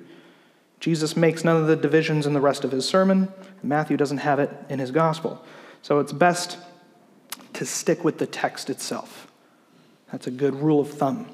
Jesus 0.82 1.16
makes 1.16 1.44
none 1.44 1.56
of 1.56 1.68
the 1.68 1.76
divisions 1.76 2.26
in 2.26 2.34
the 2.34 2.42
rest 2.42 2.64
of 2.64 2.72
his 2.72 2.86
sermon. 2.86 3.32
Matthew 3.62 3.96
doesn't 3.96 4.18
have 4.18 4.40
it 4.40 4.50
in 4.68 4.80
his 4.80 4.90
gospel. 4.90 5.46
So 5.84 6.00
it's 6.00 6.12
best 6.12 6.58
to 7.54 7.66
stick 7.66 8.04
with 8.04 8.18
the 8.18 8.26
text 8.26 8.70
itself. 8.70 9.32
That's 10.12 10.26
a 10.26 10.32
good 10.32 10.56
rule 10.56 10.82
of 10.82 10.90
thumb. 10.90 11.28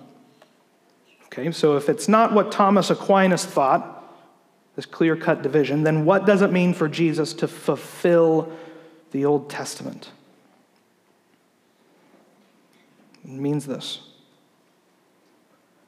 Okay, 1.28 1.50
so 1.52 1.78
if 1.78 1.88
it's 1.88 2.10
not 2.10 2.34
what 2.34 2.52
Thomas 2.52 2.90
Aquinas 2.90 3.46
thought, 3.46 3.94
this 4.76 4.86
clear 4.86 5.16
cut 5.16 5.42
division, 5.42 5.84
then 5.84 6.04
what 6.04 6.26
does 6.26 6.42
it 6.42 6.52
mean 6.52 6.74
for 6.74 6.90
Jesus 6.90 7.34
to 7.36 7.48
fulfill 7.48 8.52
the 9.12 9.24
Old 9.24 9.50
Testament? 9.50 10.12
It 13.24 13.32
means 13.32 13.66
this 13.66 14.02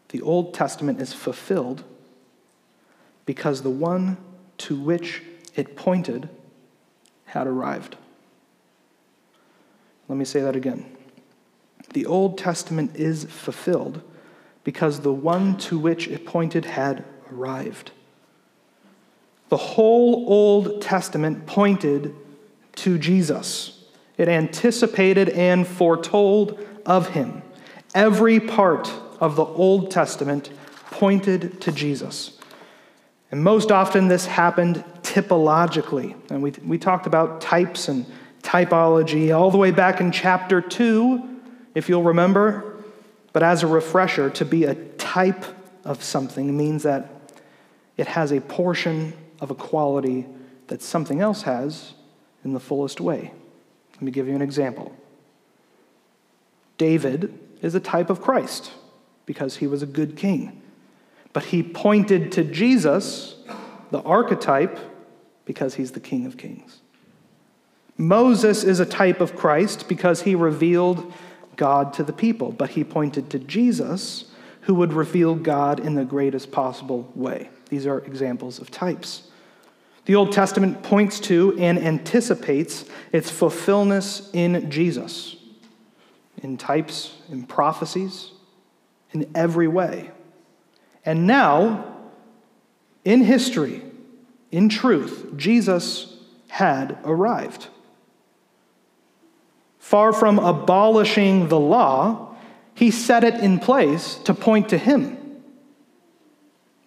the 0.09 0.21
Old 0.21 0.53
Testament 0.53 1.01
is 1.01 1.13
fulfilled 1.13 1.83
because 3.29 3.61
the 3.61 3.69
one 3.69 4.17
to 4.57 4.75
which 4.75 5.21
it 5.55 5.75
pointed 5.75 6.27
had 7.25 7.45
arrived. 7.45 7.95
Let 10.07 10.17
me 10.17 10.25
say 10.25 10.41
that 10.41 10.55
again. 10.55 10.97
The 11.93 12.07
Old 12.07 12.39
Testament 12.39 12.95
is 12.95 13.25
fulfilled 13.25 14.01
because 14.63 15.01
the 15.01 15.13
one 15.13 15.57
to 15.57 15.77
which 15.77 16.07
it 16.07 16.25
pointed 16.25 16.65
had 16.65 17.05
arrived. 17.31 17.91
The 19.49 19.57
whole 19.57 20.25
Old 20.27 20.81
Testament 20.81 21.45
pointed 21.45 22.15
to 22.77 22.97
Jesus. 22.97 23.83
It 24.17 24.27
anticipated 24.27 25.29
and 25.29 25.67
foretold 25.67 26.57
of 26.83 27.09
him. 27.09 27.43
Every 27.93 28.39
part 28.39 28.91
of 29.19 29.35
the 29.35 29.45
Old 29.45 29.91
Testament 29.91 30.49
pointed 30.89 31.61
to 31.61 31.71
Jesus. 31.71 32.38
And 33.31 33.43
most 33.43 33.71
often 33.71 34.07
this 34.07 34.25
happened 34.25 34.83
typologically. 35.01 36.15
And 36.31 36.41
we, 36.41 36.51
we 36.65 36.77
talked 36.77 37.05
about 37.05 37.41
types 37.41 37.87
and 37.87 38.05
typology 38.41 39.35
all 39.35 39.51
the 39.51 39.57
way 39.57 39.71
back 39.71 40.01
in 40.01 40.11
chapter 40.11 40.61
2, 40.61 41.41
if 41.75 41.89
you'll 41.89 42.03
remember. 42.03 42.83
But 43.33 43.43
as 43.43 43.63
a 43.63 43.67
refresher, 43.67 44.29
to 44.31 44.45
be 44.45 44.63
a 44.63 44.75
type 44.75 45.45
of 45.85 46.03
something 46.03 46.55
means 46.57 46.83
that 46.83 47.09
it 47.97 48.07
has 48.07 48.31
a 48.31 48.41
portion 48.41 49.13
of 49.39 49.51
a 49.51 49.55
quality 49.55 50.25
that 50.67 50.81
something 50.81 51.21
else 51.21 51.43
has 51.43 51.93
in 52.43 52.53
the 52.53 52.59
fullest 52.59 53.01
way. 53.01 53.31
Let 53.93 54.01
me 54.01 54.11
give 54.11 54.27
you 54.27 54.35
an 54.35 54.41
example. 54.41 54.95
David 56.77 57.37
is 57.61 57.75
a 57.75 57.79
type 57.79 58.09
of 58.09 58.21
Christ 58.21 58.71
because 59.25 59.57
he 59.57 59.67
was 59.67 59.83
a 59.83 59.85
good 59.85 60.15
king. 60.15 60.61
But 61.33 61.45
he 61.45 61.63
pointed 61.63 62.31
to 62.33 62.43
Jesus, 62.43 63.35
the 63.91 64.01
archetype, 64.01 64.79
because 65.45 65.75
he's 65.75 65.91
the 65.91 65.99
King 65.99 66.25
of 66.25 66.37
Kings. 66.37 66.79
Moses 67.97 68.63
is 68.63 68.79
a 68.79 68.85
type 68.85 69.19
of 69.19 69.35
Christ 69.35 69.89
because 69.89 70.21
he 70.21 70.33
revealed 70.33 71.13
God 71.55 71.93
to 71.93 72.03
the 72.03 72.13
people, 72.13 72.51
but 72.51 72.71
he 72.71 72.83
pointed 72.83 73.29
to 73.31 73.39
Jesus, 73.39 74.31
who 74.61 74.73
would 74.75 74.93
reveal 74.93 75.35
God 75.35 75.79
in 75.79 75.95
the 75.95 76.05
greatest 76.05 76.51
possible 76.51 77.11
way. 77.15 77.49
These 77.69 77.85
are 77.85 77.99
examples 77.99 78.59
of 78.59 78.71
types. 78.71 79.23
The 80.05 80.15
Old 80.15 80.31
Testament 80.31 80.81
points 80.81 81.19
to 81.21 81.55
and 81.59 81.77
anticipates 81.77 82.85
its 83.11 83.29
fulfillment 83.29 84.21
in 84.33 84.71
Jesus, 84.71 85.35
in 86.41 86.57
types, 86.57 87.15
in 87.29 87.43
prophecies, 87.43 88.31
in 89.11 89.29
every 89.35 89.67
way. 89.67 90.11
And 91.05 91.25
now, 91.25 91.95
in 93.03 93.23
history, 93.23 93.81
in 94.51 94.69
truth, 94.69 95.33
Jesus 95.35 96.17
had 96.49 96.97
arrived. 97.03 97.67
Far 99.79 100.13
from 100.13 100.39
abolishing 100.39 101.47
the 101.47 101.59
law, 101.59 102.35
he 102.73 102.91
set 102.91 103.23
it 103.23 103.35
in 103.35 103.59
place 103.59 104.15
to 104.25 104.33
point 104.33 104.69
to 104.69 104.77
him. 104.77 105.17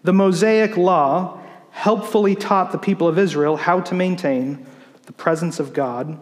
The 0.03 0.13
Mosaic 0.13 0.77
law 0.77 1.41
helpfully 1.71 2.35
taught 2.35 2.73
the 2.73 2.79
people 2.79 3.09
of 3.09 3.19
Israel 3.19 3.57
how 3.57 3.81
to 3.81 3.95
maintain 3.95 4.67
the 5.07 5.13
presence 5.13 5.59
of 5.59 5.73
God 5.73 6.19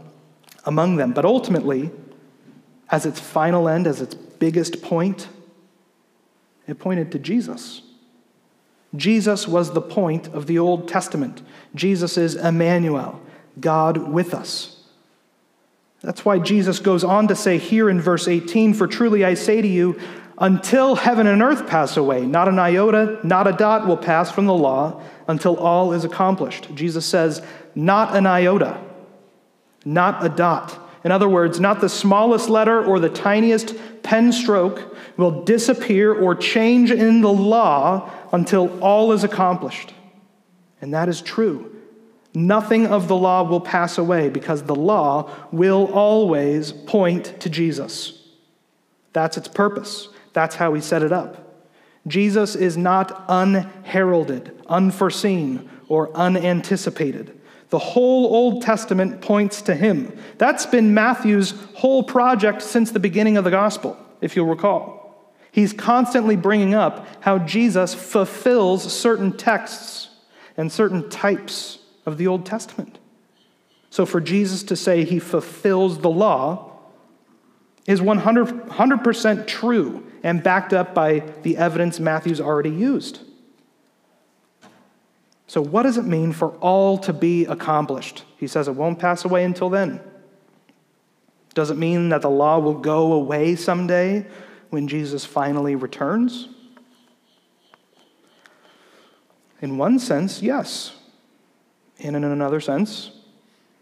among 0.64 0.97
them. 0.97 1.12
But 1.12 1.25
ultimately, 1.25 1.90
as 2.90 3.06
its 3.06 3.20
final 3.20 3.68
end, 3.68 3.87
as 3.87 4.00
its 4.00 4.14
biggest 4.14 4.82
point, 4.82 5.28
it 6.70 6.78
pointed 6.78 7.12
to 7.12 7.18
Jesus. 7.18 7.82
Jesus 8.96 9.46
was 9.46 9.72
the 9.72 9.80
point 9.80 10.28
of 10.28 10.46
the 10.46 10.58
Old 10.58 10.88
Testament. 10.88 11.42
Jesus 11.74 12.18
is 12.18 12.34
Emmanuel, 12.34 13.20
God 13.60 13.96
with 14.10 14.34
us. 14.34 14.76
That's 16.00 16.24
why 16.24 16.38
Jesus 16.38 16.78
goes 16.78 17.04
on 17.04 17.28
to 17.28 17.36
say 17.36 17.58
here 17.58 17.90
in 17.90 18.00
verse 18.00 18.26
18 18.26 18.74
For 18.74 18.86
truly 18.86 19.24
I 19.24 19.34
say 19.34 19.60
to 19.60 19.68
you, 19.68 20.00
until 20.38 20.96
heaven 20.96 21.26
and 21.26 21.42
earth 21.42 21.66
pass 21.66 21.98
away, 21.98 22.24
not 22.24 22.48
an 22.48 22.58
iota, 22.58 23.20
not 23.22 23.46
a 23.46 23.52
dot 23.52 23.86
will 23.86 23.98
pass 23.98 24.30
from 24.30 24.46
the 24.46 24.54
law 24.54 25.02
until 25.28 25.56
all 25.56 25.92
is 25.92 26.04
accomplished. 26.04 26.74
Jesus 26.74 27.04
says, 27.04 27.42
not 27.74 28.16
an 28.16 28.26
iota, 28.26 28.82
not 29.84 30.24
a 30.24 30.30
dot. 30.30 30.78
In 31.04 31.12
other 31.12 31.28
words, 31.28 31.60
not 31.60 31.82
the 31.82 31.90
smallest 31.90 32.48
letter 32.48 32.82
or 32.82 32.98
the 32.98 33.10
tiniest 33.10 33.74
pen 34.02 34.32
stroke 34.32 34.96
will 35.20 35.44
disappear 35.44 36.12
or 36.12 36.34
change 36.34 36.90
in 36.90 37.20
the 37.20 37.32
law 37.32 38.10
until 38.32 38.82
all 38.82 39.12
is 39.12 39.22
accomplished. 39.22 39.94
And 40.80 40.94
that 40.94 41.08
is 41.08 41.20
true. 41.20 41.76
Nothing 42.32 42.86
of 42.86 43.06
the 43.06 43.16
law 43.16 43.42
will 43.42 43.60
pass 43.60 43.98
away 43.98 44.28
because 44.28 44.62
the 44.62 44.74
law 44.74 45.30
will 45.52 45.92
always 45.92 46.72
point 46.72 47.38
to 47.40 47.50
Jesus. 47.50 48.28
That's 49.12 49.36
its 49.36 49.48
purpose. 49.48 50.08
That's 50.32 50.54
how 50.56 50.72
he 50.74 50.80
set 50.80 51.02
it 51.02 51.12
up. 51.12 51.66
Jesus 52.06 52.54
is 52.54 52.76
not 52.76 53.24
unheralded, 53.28 54.58
unforeseen, 54.68 55.68
or 55.88 56.16
unanticipated. 56.16 57.38
The 57.68 57.78
whole 57.78 58.26
Old 58.26 58.62
Testament 58.62 59.20
points 59.20 59.62
to 59.62 59.74
him. 59.74 60.16
That's 60.38 60.66
been 60.66 60.94
Matthew's 60.94 61.52
whole 61.74 62.02
project 62.02 62.62
since 62.62 62.90
the 62.90 63.00
beginning 63.00 63.36
of 63.36 63.44
the 63.44 63.50
gospel, 63.50 63.96
if 64.20 64.34
you'll 64.34 64.46
recall. 64.46 65.00
He's 65.52 65.73
constantly 65.73 66.37
bringing 66.37 66.75
up 66.75 67.07
how 67.21 67.38
Jesus 67.38 67.95
fulfills 67.95 68.92
certain 68.92 69.37
texts 69.37 70.09
and 70.57 70.71
certain 70.71 71.09
types 71.09 71.78
of 72.07 72.19
the 72.19 72.26
Old 72.26 72.47
Testament. 72.47 72.99
So 73.90 74.07
for 74.07 74.21
Jesus 74.21 74.62
to 74.64 74.76
say 74.76 75.04
he 75.04 75.19
fulfills 75.19 75.99
the 75.99 76.11
law 76.11 76.78
is 77.87 78.00
100%, 78.00 78.69
100% 78.69 79.47
true 79.47 80.07
and 80.23 80.42
backed 80.42 80.73
up 80.73 80.95
by 80.95 81.21
the 81.42 81.57
evidence 81.57 81.99
Matthew's 81.99 82.40
already 82.40 82.71
used. 82.71 83.21
So, 85.47 85.61
what 85.61 85.83
does 85.83 85.99
it 85.99 86.04
mean 86.04 86.33
for 86.33 86.50
all 86.59 86.97
to 86.99 87.13
be 87.13 87.45
accomplished? 87.47 88.23
He 88.36 88.47
says 88.47 88.69
it 88.69 88.76
won't 88.76 89.00
pass 89.00 89.25
away 89.25 89.43
until 89.43 89.69
then. 89.69 90.00
Does 91.54 91.71
it 91.71 91.76
mean 91.76 92.10
that 92.10 92.23
the 92.23 92.30
law 92.30 92.60
will 92.60 92.78
go 92.78 93.13
away 93.13 93.56
someday 93.56 94.26
when 94.71 94.89
Jesus 94.89 95.25
finally 95.25 95.75
returns? 95.75 96.49
In 99.61 99.76
one 99.76 99.99
sense, 99.99 100.43
yes. 100.43 100.97
And 101.99 102.17
in 102.17 102.25
another 102.25 102.61
sense, 102.61 103.11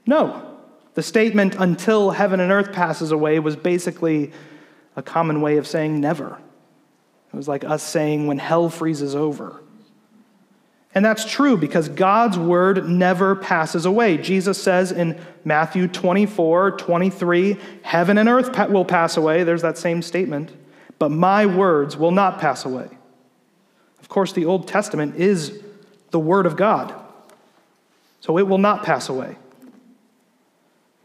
no. 0.07 0.57
The 0.95 1.03
statement, 1.03 1.55
until 1.59 2.11
heaven 2.11 2.41
and 2.41 2.51
earth 2.51 2.73
passes 2.73 3.13
away, 3.13 3.39
was 3.39 3.55
basically 3.55 4.33
a 4.97 5.03
common 5.03 5.41
way 5.41 5.59
of 5.59 5.67
saying 5.67 6.01
never. 6.01 6.41
It 7.33 7.37
was 7.37 7.47
like 7.47 7.63
us 7.63 7.83
saying 7.83 8.27
when 8.27 8.39
hell 8.39 8.69
freezes 8.69 9.15
over. 9.15 9.63
And 10.95 11.05
that's 11.05 11.25
true 11.25 11.57
because 11.57 11.89
God's 11.89 12.39
word 12.39 12.89
never 12.89 13.37
passes 13.37 13.85
away. 13.85 14.17
Jesus 14.17 14.61
says 14.61 14.91
in 14.91 15.21
Matthew 15.45 15.87
24, 15.87 16.73
23, 16.73 17.57
heaven 17.83 18.19
and 18.19 18.29
earth 18.29 18.71
will 18.71 18.85
pass 18.85 19.17
away. 19.17 19.45
There's 19.45 19.63
that 19.63 19.79
same 19.79 20.03
statement. 20.03 20.51
But 20.99 21.11
my 21.11 21.47
words 21.47 21.97
will 21.97 22.11
not 22.11 22.41
pass 22.41 22.65
away. 22.65 22.89
Of 24.01 24.09
course, 24.09 24.33
the 24.33 24.47
Old 24.47 24.67
Testament 24.67 25.17
is 25.17 25.63
the 26.11 26.19
word 26.19 26.47
of 26.47 26.57
God. 26.57 26.95
So 28.21 28.39
it 28.39 28.49
will 28.49 28.59
not 28.59 28.83
pass 28.83 29.09
away. 29.09 29.37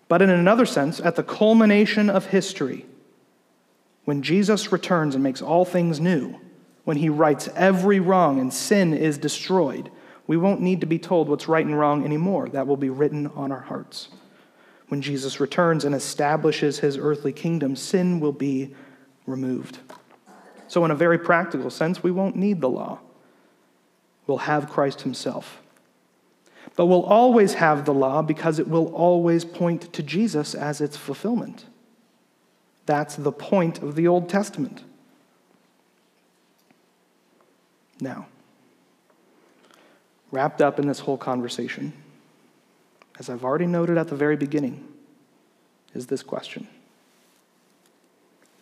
But 0.08 0.22
in 0.22 0.30
another 0.30 0.66
sense, 0.66 1.00
at 1.00 1.16
the 1.16 1.24
culmination 1.24 2.10
of 2.10 2.28
history, 2.28 2.86
when 4.06 4.22
Jesus 4.22 4.72
returns 4.72 5.16
and 5.16 5.24
makes 5.24 5.42
all 5.42 5.66
things 5.66 6.00
new, 6.00 6.40
when 6.84 6.98
he 6.98 7.10
rights 7.10 7.50
every 7.56 8.00
wrong 8.00 8.40
and 8.40 8.54
sin 8.54 8.94
is 8.94 9.18
destroyed, 9.18 9.90
we 10.28 10.38
won't 10.38 10.62
need 10.62 10.82
to 10.82 10.88
be 10.88 11.00
told 11.00 11.30
what's 11.30 11.48
right 11.48 11.66
and 11.66 11.78
wrong 11.78 12.04
anymore. 12.04 12.50
That 12.50 12.68
will 12.68 12.78
be 12.78 12.90
written 12.90 13.28
on 13.28 13.52
our 13.52 13.62
hearts. 13.62 14.10
When 14.88 15.02
Jesus 15.02 15.40
returns 15.40 15.86
and 15.86 15.96
establishes 15.96 16.80
his 16.80 16.98
earthly 16.98 17.34
kingdom, 17.34 17.76
sin 17.76 18.20
will 18.20 18.34
be 18.34 18.76
removed. 19.26 19.80
So, 20.68 20.84
in 20.86 20.92
a 20.92 20.96
very 20.96 21.20
practical 21.20 21.70
sense, 21.70 22.02
we 22.02 22.12
won't 22.12 22.36
need 22.36 22.62
the 22.62 22.70
law. 22.70 23.00
We'll 24.26 24.40
have 24.40 24.70
Christ 24.70 25.02
himself. 25.02 25.62
But 26.76 26.88
we'll 26.88 27.04
always 27.04 27.56
have 27.56 27.86
the 27.86 27.94
law 27.94 28.22
because 28.22 28.58
it 28.58 28.68
will 28.68 28.88
always 28.96 29.46
point 29.46 29.94
to 29.94 30.02
Jesus 30.02 30.56
as 30.56 30.82
its 30.82 30.98
fulfillment. 30.98 31.66
That's 32.86 33.16
the 33.16 33.32
point 33.32 33.82
of 33.84 33.96
the 33.96 34.08
Old 34.08 34.28
Testament. 34.28 34.84
Now, 38.02 38.28
wrapped 40.32 40.62
up 40.62 40.80
in 40.80 40.88
this 40.88 41.00
whole 41.00 41.18
conversation, 41.18 41.94
as 43.20 43.30
I've 43.30 43.44
already 43.44 43.68
noted 43.68 43.98
at 43.98 44.08
the 44.08 44.16
very 44.16 44.36
beginning, 44.36 44.88
is 45.94 46.08
this 46.08 46.24
question 46.24 46.68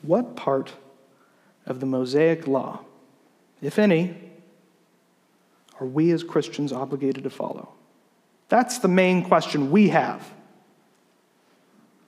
What 0.01 0.35
part 0.35 0.73
of 1.65 1.79
the 1.79 1.85
Mosaic 1.85 2.47
law, 2.47 2.81
if 3.61 3.77
any, 3.77 4.15
are 5.79 5.85
we 5.85 6.11
as 6.11 6.23
Christians 6.23 6.71
obligated 6.71 7.23
to 7.23 7.29
follow? 7.29 7.69
That's 8.49 8.79
the 8.79 8.87
main 8.87 9.23
question 9.23 9.71
we 9.71 9.89
have. 9.89 10.31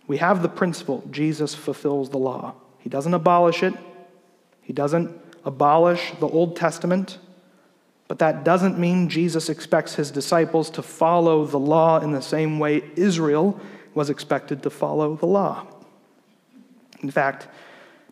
We 0.08 0.18
have 0.18 0.42
the 0.42 0.50
principle 0.50 1.08
Jesus 1.12 1.56
fulfills 1.56 2.10
the 2.10 2.18
law. 2.18 2.56
He 2.80 2.90
doesn't 2.90 3.14
abolish 3.14 3.64
it, 3.64 3.74
He 4.62 4.74
doesn't 4.74 5.18
abolish 5.46 6.14
the 6.20 6.28
Old 6.28 6.56
Testament, 6.56 7.18
but 8.08 8.20
that 8.20 8.44
doesn't 8.44 8.78
mean 8.78 9.10
Jesus 9.10 9.50
expects 9.50 9.96
His 9.96 10.12
disciples 10.12 10.70
to 10.72 10.82
follow 10.82 11.46
the 11.46 11.60
law 11.60 12.00
in 12.00 12.12
the 12.12 12.22
same 12.22 12.60
way 12.60 12.84
Israel 12.96 13.60
was 13.94 14.10
expected 14.10 14.64
to 14.64 14.70
follow 14.70 15.16
the 15.16 15.26
law. 15.26 15.66
In 17.02 17.12
fact, 17.12 17.48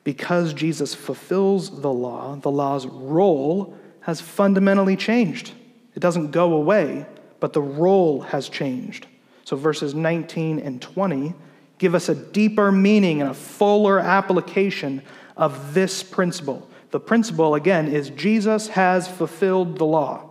because 0.03 0.53
Jesus 0.53 0.95
fulfills 0.95 1.81
the 1.81 1.91
law, 1.91 2.35
the 2.35 2.51
law's 2.51 2.87
role 2.87 3.77
has 4.01 4.19
fundamentally 4.19 4.95
changed. 4.95 5.53
It 5.95 5.99
doesn't 5.99 6.31
go 6.31 6.53
away, 6.53 7.05
but 7.39 7.53
the 7.53 7.61
role 7.61 8.21
has 8.21 8.49
changed. 8.49 9.05
So 9.43 9.55
verses 9.55 9.93
19 9.93 10.59
and 10.59 10.81
20 10.81 11.33
give 11.77 11.95
us 11.95 12.09
a 12.09 12.15
deeper 12.15 12.71
meaning 12.71 13.21
and 13.21 13.31
a 13.31 13.33
fuller 13.33 13.99
application 13.99 15.01
of 15.35 15.73
this 15.73 16.03
principle. 16.03 16.69
The 16.91 16.99
principle, 16.99 17.55
again, 17.55 17.87
is 17.87 18.09
Jesus 18.11 18.67
has 18.69 19.07
fulfilled 19.07 19.77
the 19.77 19.85
law. 19.85 20.29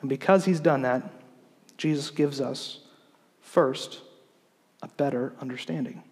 And 0.00 0.08
because 0.08 0.44
he's 0.44 0.60
done 0.60 0.82
that, 0.82 1.02
Jesus 1.76 2.10
gives 2.10 2.40
us, 2.40 2.80
first, 3.40 4.00
a 4.82 4.88
better 4.88 5.32
understanding. 5.40 6.02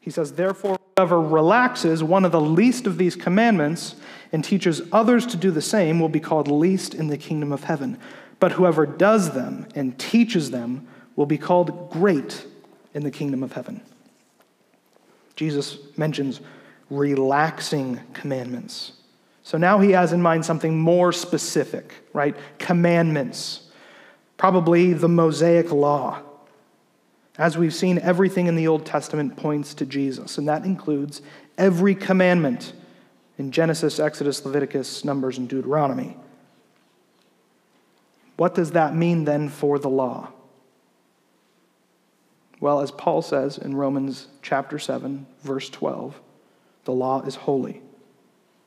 He 0.00 0.10
says, 0.10 0.32
Therefore, 0.32 0.78
whoever 0.96 1.20
relaxes 1.20 2.02
one 2.02 2.24
of 2.24 2.32
the 2.32 2.40
least 2.40 2.86
of 2.86 2.98
these 2.98 3.16
commandments 3.16 3.96
and 4.32 4.44
teaches 4.44 4.82
others 4.92 5.26
to 5.26 5.36
do 5.36 5.50
the 5.50 5.62
same 5.62 6.00
will 6.00 6.08
be 6.08 6.20
called 6.20 6.48
least 6.48 6.94
in 6.94 7.08
the 7.08 7.18
kingdom 7.18 7.52
of 7.52 7.64
heaven. 7.64 7.98
But 8.38 8.52
whoever 8.52 8.86
does 8.86 9.32
them 9.32 9.66
and 9.74 9.98
teaches 9.98 10.50
them 10.50 10.88
will 11.16 11.26
be 11.26 11.38
called 11.38 11.90
great 11.90 12.46
in 12.94 13.02
the 13.02 13.10
kingdom 13.10 13.42
of 13.42 13.52
heaven. 13.52 13.82
Jesus 15.36 15.78
mentions 15.96 16.40
relaxing 16.90 18.00
commandments. 18.12 18.92
So 19.42 19.58
now 19.58 19.78
he 19.80 19.92
has 19.92 20.12
in 20.12 20.22
mind 20.22 20.44
something 20.44 20.78
more 20.78 21.12
specific, 21.12 21.94
right? 22.12 22.36
Commandments, 22.58 23.68
probably 24.36 24.92
the 24.92 25.08
Mosaic 25.08 25.72
law. 25.72 26.22
As 27.40 27.56
we've 27.56 27.74
seen, 27.74 27.98
everything 27.98 28.48
in 28.48 28.54
the 28.54 28.68
Old 28.68 28.84
Testament 28.84 29.34
points 29.34 29.72
to 29.72 29.86
Jesus, 29.86 30.36
and 30.36 30.46
that 30.46 30.66
includes 30.66 31.22
every 31.56 31.94
commandment 31.94 32.74
in 33.38 33.50
Genesis, 33.50 33.98
Exodus, 33.98 34.44
Leviticus, 34.44 35.06
Numbers, 35.06 35.38
and 35.38 35.48
Deuteronomy. 35.48 36.18
What 38.36 38.54
does 38.54 38.72
that 38.72 38.94
mean 38.94 39.24
then 39.24 39.48
for 39.48 39.78
the 39.78 39.88
law? 39.88 40.28
Well, 42.60 42.82
as 42.82 42.90
Paul 42.90 43.22
says 43.22 43.56
in 43.56 43.74
Romans 43.74 44.26
chapter 44.42 44.78
7, 44.78 45.26
verse 45.42 45.70
12, 45.70 46.20
the 46.84 46.92
law 46.92 47.22
is 47.22 47.36
holy, 47.36 47.80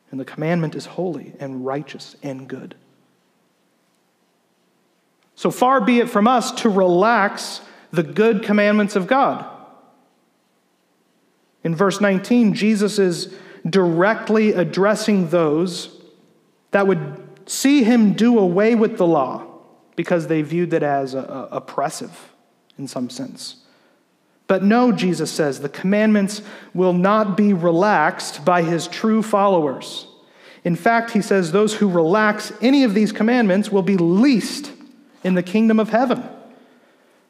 and 0.09 0.19
the 0.19 0.25
commandment 0.25 0.73
is 0.73 0.87
holy 0.87 1.33
and 1.39 1.63
righteous 1.63 2.15
and 2.23 2.47
good. 2.47 2.73
So 5.35 5.51
far 5.51 5.79
be 5.79 5.99
it 5.99 6.09
from 6.09 6.27
us 6.27 6.51
to 6.63 6.69
relax 6.69 7.61
the 7.93 8.03
good 8.03 8.41
commandments 8.41 8.95
of 8.95 9.05
God. 9.07 9.45
In 11.63 11.75
verse 11.75 12.01
19, 12.01 12.55
Jesus 12.55 12.97
is 12.99 13.33
directly 13.69 14.51
addressing 14.51 15.29
those 15.29 16.01
that 16.71 16.87
would 16.87 17.21
see 17.45 17.83
him 17.83 18.13
do 18.13 18.39
away 18.39 18.73
with 18.73 18.97
the 18.97 19.05
law 19.05 19.45
because 19.95 20.25
they 20.25 20.41
viewed 20.41 20.73
it 20.73 20.81
as 20.81 21.13
uh, 21.13 21.19
uh, 21.19 21.55
oppressive 21.55 22.33
in 22.79 22.87
some 22.87 23.11
sense. 23.11 23.57
But 24.47 24.63
no, 24.63 24.91
Jesus 24.91 25.31
says, 25.31 25.59
the 25.59 25.69
commandments 25.69 26.41
will 26.73 26.93
not 26.93 27.37
be 27.37 27.53
relaxed 27.53 28.43
by 28.43 28.63
his 28.63 28.87
true 28.87 29.21
followers. 29.21 30.07
In 30.63 30.75
fact, 30.75 31.11
he 31.11 31.21
says 31.21 31.51
those 31.51 31.75
who 31.75 31.87
relax 31.87 32.51
any 32.59 32.83
of 32.83 32.95
these 32.95 33.11
commandments 33.11 33.71
will 33.71 33.83
be 33.83 33.97
least 33.97 34.71
in 35.23 35.35
the 35.35 35.43
kingdom 35.43 35.79
of 35.79 35.89
heaven. 35.89 36.27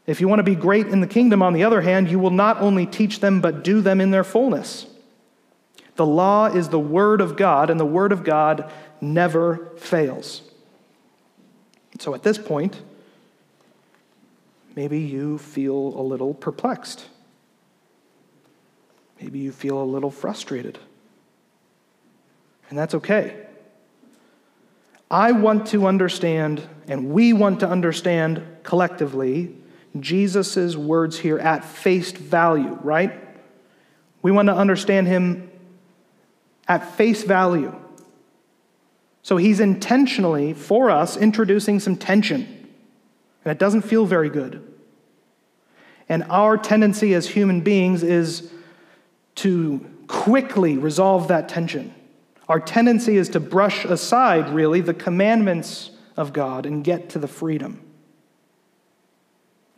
If 0.05 0.19
you 0.19 0.27
want 0.27 0.39
to 0.39 0.43
be 0.43 0.55
great 0.55 0.87
in 0.87 0.99
the 0.99 1.07
kingdom, 1.07 1.41
on 1.41 1.53
the 1.53 1.63
other 1.63 1.81
hand, 1.81 2.09
you 2.11 2.19
will 2.19 2.29
not 2.29 2.59
only 2.59 2.85
teach 2.85 3.19
them, 3.19 3.39
but 3.39 3.63
do 3.63 3.79
them 3.79 4.01
in 4.01 4.11
their 4.11 4.23
fullness. 4.23 4.85
The 5.95 6.05
law 6.05 6.47
is 6.47 6.69
the 6.69 6.79
word 6.79 7.21
of 7.21 7.37
God, 7.37 7.69
and 7.69 7.79
the 7.79 7.85
word 7.85 8.11
of 8.11 8.23
God 8.23 8.69
never 8.99 9.69
fails. 9.77 10.41
So 11.99 12.13
at 12.15 12.23
this 12.23 12.37
point, 12.37 12.81
maybe 14.75 14.99
you 14.99 15.37
feel 15.37 15.77
a 15.77 16.01
little 16.01 16.33
perplexed. 16.33 17.07
Maybe 19.21 19.39
you 19.39 19.51
feel 19.51 19.81
a 19.81 19.85
little 19.85 20.11
frustrated. 20.11 20.79
And 22.69 22.77
that's 22.77 22.95
okay. 22.95 23.45
I 25.09 25.31
want 25.31 25.67
to 25.67 25.85
understand, 25.85 26.67
and 26.87 27.11
we 27.11 27.31
want 27.31 27.59
to 27.59 27.69
understand 27.69 28.43
collectively, 28.63 29.55
Jesus' 29.99 30.75
words 30.75 31.19
here 31.19 31.37
at 31.37 31.63
face 31.63 32.11
value, 32.11 32.77
right? 32.81 33.13
We 34.21 34.31
want 34.31 34.47
to 34.47 34.55
understand 34.55 35.07
him 35.07 35.51
at 36.67 36.95
face 36.95 37.23
value. 37.23 37.75
So 39.21 39.37
he's 39.37 39.59
intentionally, 39.59 40.53
for 40.53 40.89
us, 40.89 41.15
introducing 41.15 41.79
some 41.79 41.95
tension. 41.95 42.41
And 43.45 43.51
it 43.51 43.59
doesn't 43.59 43.83
feel 43.83 44.05
very 44.05 44.29
good. 44.29 44.67
And 46.09 46.23
our 46.29 46.57
tendency 46.57 47.13
as 47.13 47.27
human 47.27 47.61
beings 47.61 48.03
is 48.03 48.51
to 49.35 49.85
quickly 50.07 50.77
resolve 50.77 51.29
that 51.29 51.49
tension. 51.49 51.93
Our 52.49 52.59
tendency 52.59 53.15
is 53.17 53.29
to 53.29 53.39
brush 53.39 53.85
aside, 53.85 54.49
really, 54.49 54.81
the 54.81 54.93
commandments 54.93 55.91
of 56.17 56.33
God 56.33 56.65
and 56.65 56.83
get 56.83 57.09
to 57.11 57.19
the 57.19 57.27
freedom. 57.27 57.82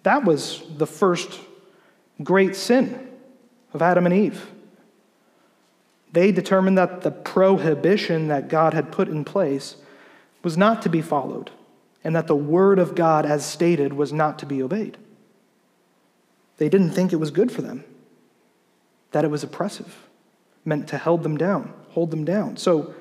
That 0.05 0.23
was 0.23 0.61
the 0.77 0.85
first 0.85 1.39
great 2.21 2.55
sin 2.55 3.09
of 3.73 3.81
Adam 3.81 4.05
and 4.05 4.13
Eve. 4.13 4.51
They 6.11 6.31
determined 6.31 6.77
that 6.77 7.01
the 7.01 7.09
prohibition 7.09 8.27
that 8.27 8.47
God 8.47 8.75
had 8.75 8.91
put 8.91 9.07
in 9.07 9.25
place 9.25 9.77
was 10.43 10.57
not 10.57 10.83
to 10.83 10.89
be 10.89 11.01
followed, 11.01 11.49
and 12.03 12.15
that 12.15 12.27
the 12.27 12.35
word 12.35 12.77
of 12.77 12.93
God, 12.93 13.25
as 13.25 13.43
stated, 13.43 13.93
was 13.93 14.13
not 14.13 14.37
to 14.39 14.45
be 14.45 14.61
obeyed. 14.61 14.95
They 16.57 16.69
didn't 16.69 16.91
think 16.91 17.11
it 17.11 17.19
was 17.19 17.31
good 17.31 17.51
for 17.51 17.63
them, 17.63 17.83
that 19.09 19.23
it 19.23 19.31
was 19.31 19.43
oppressive, 19.43 20.07
meant 20.63 20.87
to 20.89 20.99
hold 20.99 21.23
them 21.23 21.35
down, 21.35 21.73
hold 21.89 22.11
them 22.11 22.25
down. 22.25 22.57
So 22.57 22.93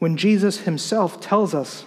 when 0.00 0.16
Jesus 0.16 0.62
himself 0.62 1.20
tells 1.20 1.54
us 1.54 1.84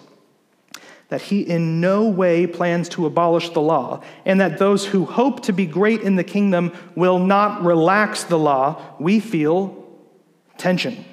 that 1.10 1.22
he 1.22 1.42
in 1.42 1.80
no 1.80 2.08
way 2.10 2.48
plans 2.48 2.90
to 2.90 3.06
abolish 3.06 3.50
the 3.50 3.62
law, 3.62 4.02
and 4.26 4.42
that 4.42 4.58
those 4.58 4.86
who 4.86 5.06
hope 5.06 5.44
to 5.44 5.54
be 5.54 5.66
great 5.66 6.02
in 6.02 6.16
the 6.16 6.24
kingdom 6.24 6.72
will 6.96 7.20
not 7.20 7.64
relax 7.64 8.24
the 8.24 8.40
law, 8.40 8.82
we 9.00 9.20
feel 9.20 9.86
tension. 10.58 11.06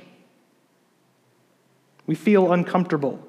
We 2.07 2.15
feel 2.15 2.53
uncomfortable. 2.53 3.25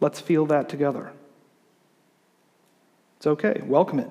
Let's 0.00 0.20
feel 0.20 0.46
that 0.46 0.68
together. 0.68 1.12
It's 3.16 3.26
okay. 3.26 3.60
Welcome 3.64 3.98
it. 3.98 4.10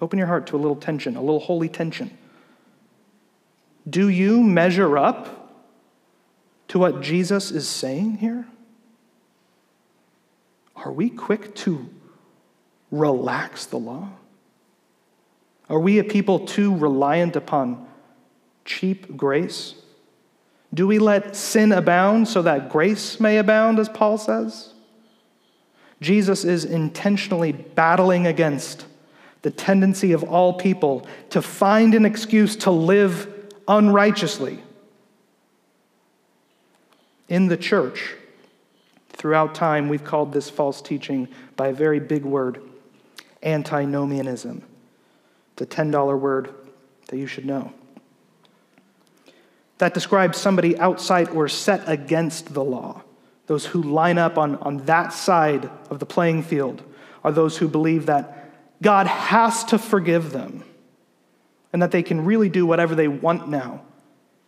Open 0.00 0.18
your 0.18 0.26
heart 0.26 0.46
to 0.48 0.56
a 0.56 0.58
little 0.58 0.76
tension, 0.76 1.16
a 1.16 1.20
little 1.20 1.38
holy 1.38 1.68
tension. 1.68 2.16
Do 3.88 4.08
you 4.08 4.42
measure 4.42 4.96
up 4.96 5.60
to 6.68 6.78
what 6.78 7.02
Jesus 7.02 7.50
is 7.50 7.68
saying 7.68 8.18
here? 8.18 8.46
Are 10.84 10.92
we 10.92 11.10
quick 11.10 11.54
to 11.56 11.88
relax 12.90 13.66
the 13.66 13.78
law? 13.78 14.08
Are 15.68 15.78
we 15.78 15.98
a 15.98 16.04
people 16.04 16.40
too 16.40 16.74
reliant 16.76 17.36
upon 17.36 17.86
cheap 18.64 19.16
grace? 19.16 19.74
Do 20.74 20.86
we 20.86 20.98
let 20.98 21.36
sin 21.36 21.72
abound 21.72 22.28
so 22.28 22.42
that 22.42 22.70
grace 22.70 23.20
may 23.20 23.38
abound, 23.38 23.78
as 23.78 23.88
Paul 23.88 24.18
says? 24.18 24.72
Jesus 26.00 26.44
is 26.44 26.64
intentionally 26.64 27.52
battling 27.52 28.26
against 28.26 28.86
the 29.42 29.50
tendency 29.50 30.12
of 30.12 30.24
all 30.24 30.54
people 30.54 31.06
to 31.30 31.42
find 31.42 31.94
an 31.94 32.04
excuse 32.04 32.56
to 32.56 32.70
live 32.70 33.28
unrighteously. 33.68 34.62
In 37.28 37.46
the 37.46 37.56
church, 37.56 38.14
Throughout 39.22 39.54
time, 39.54 39.88
we've 39.88 40.02
called 40.02 40.32
this 40.32 40.50
false 40.50 40.82
teaching 40.82 41.28
by 41.54 41.68
a 41.68 41.72
very 41.72 42.00
big 42.00 42.24
word 42.24 42.60
antinomianism. 43.44 44.64
It's 45.52 45.62
a 45.62 45.66
$10 45.66 46.18
word 46.18 46.52
that 47.06 47.16
you 47.16 47.28
should 47.28 47.46
know. 47.46 47.72
That 49.78 49.94
describes 49.94 50.38
somebody 50.38 50.76
outside 50.76 51.28
or 51.28 51.46
set 51.46 51.88
against 51.88 52.52
the 52.52 52.64
law. 52.64 53.04
Those 53.46 53.64
who 53.64 53.80
line 53.80 54.18
up 54.18 54.38
on, 54.38 54.56
on 54.56 54.78
that 54.86 55.12
side 55.12 55.70
of 55.88 56.00
the 56.00 56.06
playing 56.06 56.42
field 56.42 56.82
are 57.22 57.30
those 57.30 57.58
who 57.58 57.68
believe 57.68 58.06
that 58.06 58.50
God 58.82 59.06
has 59.06 59.62
to 59.66 59.78
forgive 59.78 60.32
them 60.32 60.64
and 61.72 61.80
that 61.80 61.92
they 61.92 62.02
can 62.02 62.24
really 62.24 62.48
do 62.48 62.66
whatever 62.66 62.96
they 62.96 63.06
want 63.06 63.48
now 63.48 63.82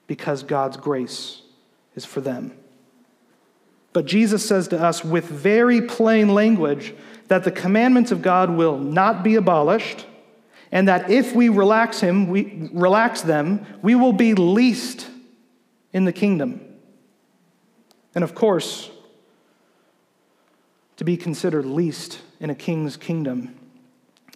because 0.08 0.42
God's 0.42 0.76
grace 0.76 1.42
is 1.94 2.04
for 2.04 2.20
them. 2.20 2.58
But 3.94 4.04
Jesus 4.04 4.46
says 4.46 4.68
to 4.68 4.78
us 4.78 5.02
with 5.02 5.24
very 5.24 5.80
plain 5.80 6.34
language 6.34 6.92
that 7.28 7.44
the 7.44 7.50
commandments 7.50 8.12
of 8.12 8.20
God 8.20 8.50
will 8.50 8.76
not 8.76 9.22
be 9.22 9.36
abolished, 9.36 10.04
and 10.70 10.88
that 10.88 11.10
if 11.10 11.34
we 11.34 11.48
relax 11.48 12.00
him, 12.00 12.26
we 12.26 12.68
relax 12.72 13.22
them, 13.22 13.64
we 13.80 13.94
will 13.94 14.12
be 14.12 14.34
least 14.34 15.08
in 15.92 16.04
the 16.04 16.12
kingdom. 16.12 16.60
And 18.16 18.24
of 18.24 18.34
course, 18.34 18.90
to 20.96 21.04
be 21.04 21.16
considered 21.16 21.64
least 21.64 22.20
in 22.40 22.50
a 22.50 22.54
king's 22.54 22.96
kingdom 22.96 23.54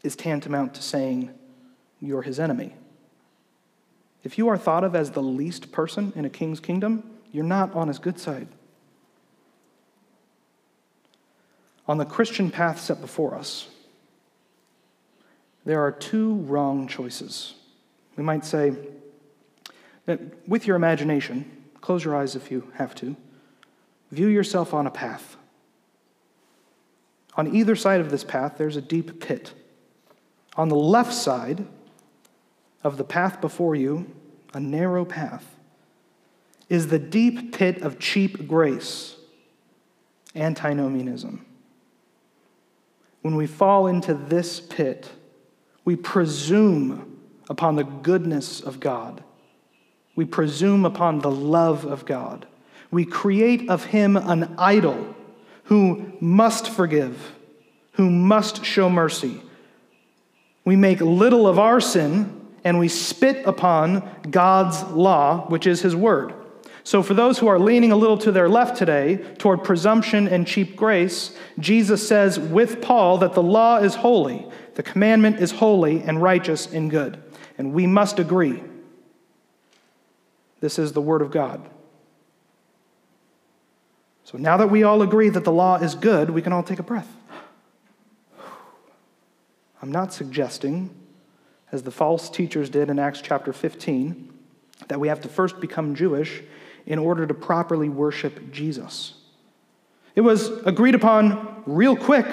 is 0.04 0.14
tantamount 0.14 0.74
to 0.74 0.82
saying 0.82 1.30
you're 2.00 2.22
his 2.22 2.38
enemy. 2.38 2.74
If 4.22 4.38
you 4.38 4.46
are 4.48 4.56
thought 4.56 4.84
of 4.84 4.94
as 4.94 5.10
the 5.10 5.22
least 5.22 5.72
person 5.72 6.12
in 6.14 6.24
a 6.24 6.30
king's 6.30 6.60
kingdom, 6.60 7.02
you're 7.32 7.44
not 7.44 7.74
on 7.74 7.88
his 7.88 7.98
good 7.98 8.20
side. 8.20 8.46
On 11.88 11.96
the 11.96 12.04
Christian 12.04 12.50
path 12.50 12.78
set 12.78 13.00
before 13.00 13.34
us, 13.34 13.68
there 15.64 15.80
are 15.80 15.90
two 15.90 16.34
wrong 16.34 16.86
choices. 16.86 17.54
We 18.16 18.22
might 18.22 18.44
say 18.44 18.74
that 20.04 20.20
with 20.46 20.66
your 20.66 20.76
imagination, 20.76 21.50
close 21.80 22.04
your 22.04 22.14
eyes 22.14 22.36
if 22.36 22.50
you 22.50 22.70
have 22.74 22.94
to, 22.96 23.16
view 24.10 24.28
yourself 24.28 24.74
on 24.74 24.86
a 24.86 24.90
path. 24.90 25.36
On 27.36 27.54
either 27.54 27.76
side 27.76 28.00
of 28.00 28.10
this 28.10 28.24
path, 28.24 28.54
there's 28.58 28.76
a 28.76 28.82
deep 28.82 29.20
pit. 29.20 29.54
On 30.56 30.68
the 30.68 30.76
left 30.76 31.12
side 31.12 31.66
of 32.82 32.96
the 32.96 33.04
path 33.04 33.40
before 33.40 33.74
you, 33.74 34.12
a 34.52 34.60
narrow 34.60 35.04
path, 35.04 35.56
is 36.68 36.88
the 36.88 36.98
deep 36.98 37.52
pit 37.52 37.80
of 37.82 37.98
cheap 37.98 38.46
grace, 38.46 39.16
antinomianism. 40.34 41.46
When 43.22 43.36
we 43.36 43.46
fall 43.46 43.86
into 43.86 44.14
this 44.14 44.60
pit, 44.60 45.10
we 45.84 45.96
presume 45.96 47.18
upon 47.48 47.76
the 47.76 47.84
goodness 47.84 48.60
of 48.60 48.80
God. 48.80 49.22
We 50.14 50.24
presume 50.24 50.84
upon 50.84 51.20
the 51.20 51.30
love 51.30 51.84
of 51.84 52.04
God. 52.04 52.46
We 52.90 53.04
create 53.04 53.68
of 53.68 53.84
him 53.84 54.16
an 54.16 54.54
idol 54.58 55.14
who 55.64 56.12
must 56.20 56.70
forgive, 56.70 57.32
who 57.92 58.10
must 58.10 58.64
show 58.64 58.88
mercy. 58.88 59.40
We 60.64 60.76
make 60.76 61.00
little 61.00 61.46
of 61.46 61.58
our 61.58 61.80
sin 61.80 62.38
and 62.64 62.78
we 62.78 62.88
spit 62.88 63.46
upon 63.46 64.08
God's 64.30 64.82
law, 64.84 65.46
which 65.48 65.66
is 65.66 65.80
his 65.80 65.94
word. 65.94 66.34
So, 66.88 67.02
for 67.02 67.12
those 67.12 67.38
who 67.38 67.48
are 67.48 67.58
leaning 67.58 67.92
a 67.92 67.96
little 67.96 68.16
to 68.16 68.32
their 68.32 68.48
left 68.48 68.78
today 68.78 69.16
toward 69.36 69.62
presumption 69.62 70.26
and 70.26 70.46
cheap 70.46 70.74
grace, 70.74 71.36
Jesus 71.58 72.08
says 72.08 72.38
with 72.40 72.80
Paul 72.80 73.18
that 73.18 73.34
the 73.34 73.42
law 73.42 73.76
is 73.76 73.94
holy, 73.94 74.46
the 74.74 74.82
commandment 74.82 75.38
is 75.38 75.50
holy 75.50 76.00
and 76.00 76.22
righteous 76.22 76.64
and 76.64 76.90
good. 76.90 77.22
And 77.58 77.74
we 77.74 77.86
must 77.86 78.18
agree. 78.18 78.62
This 80.60 80.78
is 80.78 80.94
the 80.94 81.02
word 81.02 81.20
of 81.20 81.30
God. 81.30 81.68
So, 84.24 84.38
now 84.38 84.56
that 84.56 84.70
we 84.70 84.82
all 84.82 85.02
agree 85.02 85.28
that 85.28 85.44
the 85.44 85.52
law 85.52 85.76
is 85.76 85.94
good, 85.94 86.30
we 86.30 86.40
can 86.40 86.54
all 86.54 86.62
take 86.62 86.78
a 86.78 86.82
breath. 86.82 87.14
I'm 89.82 89.92
not 89.92 90.14
suggesting, 90.14 90.88
as 91.70 91.82
the 91.82 91.90
false 91.90 92.30
teachers 92.30 92.70
did 92.70 92.88
in 92.88 92.98
Acts 92.98 93.20
chapter 93.20 93.52
15, 93.52 94.32
that 94.86 94.98
we 94.98 95.08
have 95.08 95.20
to 95.20 95.28
first 95.28 95.60
become 95.60 95.94
Jewish 95.94 96.42
in 96.88 96.98
order 96.98 97.26
to 97.26 97.34
properly 97.34 97.90
worship 97.90 98.50
Jesus. 98.50 99.12
It 100.16 100.22
was 100.22 100.48
agreed 100.64 100.94
upon 100.94 101.62
real 101.66 101.94
quick 101.94 102.26